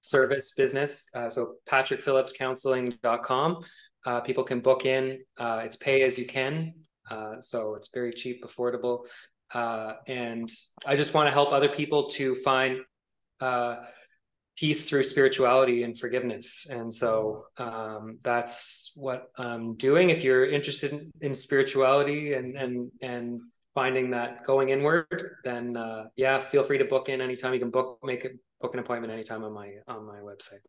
service 0.00 0.52
business. 0.56 1.08
Uh, 1.14 1.28
so 1.30 1.54
patrickphillipscounselling.com. 1.68 3.64
Uh, 4.06 4.20
people 4.20 4.44
can 4.44 4.60
book 4.60 4.86
in. 4.86 5.18
Uh, 5.38 5.62
it's 5.64 5.76
pay 5.76 6.02
as 6.02 6.18
you 6.18 6.24
can. 6.24 6.72
Uh, 7.10 7.40
so 7.40 7.74
it's 7.74 7.90
very 7.92 8.12
cheap, 8.12 8.44
affordable. 8.44 9.06
Uh, 9.52 9.94
and 10.06 10.50
I 10.86 10.96
just 10.96 11.12
want 11.12 11.26
to 11.26 11.32
help 11.32 11.52
other 11.52 11.68
people 11.68 12.08
to 12.10 12.34
find 12.36 12.78
uh, 13.40 13.76
peace 14.60 14.86
through 14.86 15.02
spirituality 15.02 15.82
and 15.84 15.98
forgiveness. 15.98 16.66
And 16.70 16.92
so 16.92 17.46
um, 17.56 18.18
that's 18.22 18.92
what 18.94 19.30
I'm 19.38 19.74
doing. 19.76 20.10
If 20.10 20.22
you're 20.22 20.48
interested 20.48 20.92
in, 20.92 21.10
in, 21.22 21.34
spirituality 21.34 22.34
and 22.34 22.56
and 22.56 22.90
and 23.00 23.40
finding 23.74 24.10
that 24.10 24.44
going 24.44 24.68
inward, 24.68 25.36
then 25.44 25.76
uh, 25.76 26.04
yeah, 26.14 26.38
feel 26.38 26.62
free 26.62 26.78
to 26.78 26.84
book 26.84 27.08
in 27.08 27.22
anytime. 27.22 27.54
You 27.54 27.60
can 27.60 27.70
book 27.70 27.98
make 28.04 28.26
a 28.26 28.30
book 28.60 28.74
an 28.74 28.80
appointment 28.80 29.12
anytime 29.12 29.42
on 29.42 29.52
my 29.52 29.72
on 29.88 30.06
my 30.06 30.18
website. 30.18 30.62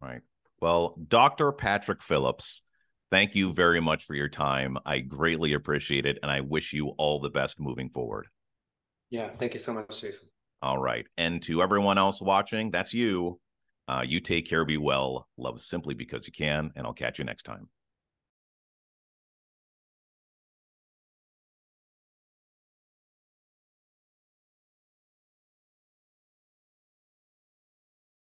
Right. 0.00 0.20
Well, 0.60 0.98
Dr. 1.08 1.50
Patrick 1.52 2.02
Phillips 2.02 2.62
Thank 3.10 3.34
you 3.34 3.52
very 3.52 3.80
much 3.80 4.04
for 4.04 4.14
your 4.14 4.28
time. 4.28 4.78
I 4.86 5.00
greatly 5.00 5.52
appreciate 5.52 6.06
it. 6.06 6.18
And 6.22 6.30
I 6.30 6.42
wish 6.42 6.72
you 6.72 6.90
all 6.96 7.18
the 7.18 7.28
best 7.28 7.58
moving 7.58 7.90
forward. 7.90 8.28
Yeah. 9.10 9.30
Thank 9.36 9.52
you 9.52 9.58
so 9.58 9.74
much, 9.74 10.00
Jason. 10.00 10.28
All 10.62 10.78
right. 10.78 11.06
And 11.16 11.42
to 11.44 11.62
everyone 11.62 11.98
else 11.98 12.20
watching, 12.20 12.70
that's 12.70 12.92
you. 12.92 13.40
Uh, 13.88 14.04
you 14.06 14.20
take 14.20 14.48
care, 14.48 14.64
be 14.64 14.76
well, 14.76 15.26
love 15.36 15.60
simply 15.60 15.94
because 15.94 16.26
you 16.26 16.32
can, 16.32 16.70
and 16.76 16.86
I'll 16.86 16.92
catch 16.92 17.18
you 17.18 17.24
next 17.24 17.42
time. 17.42 17.68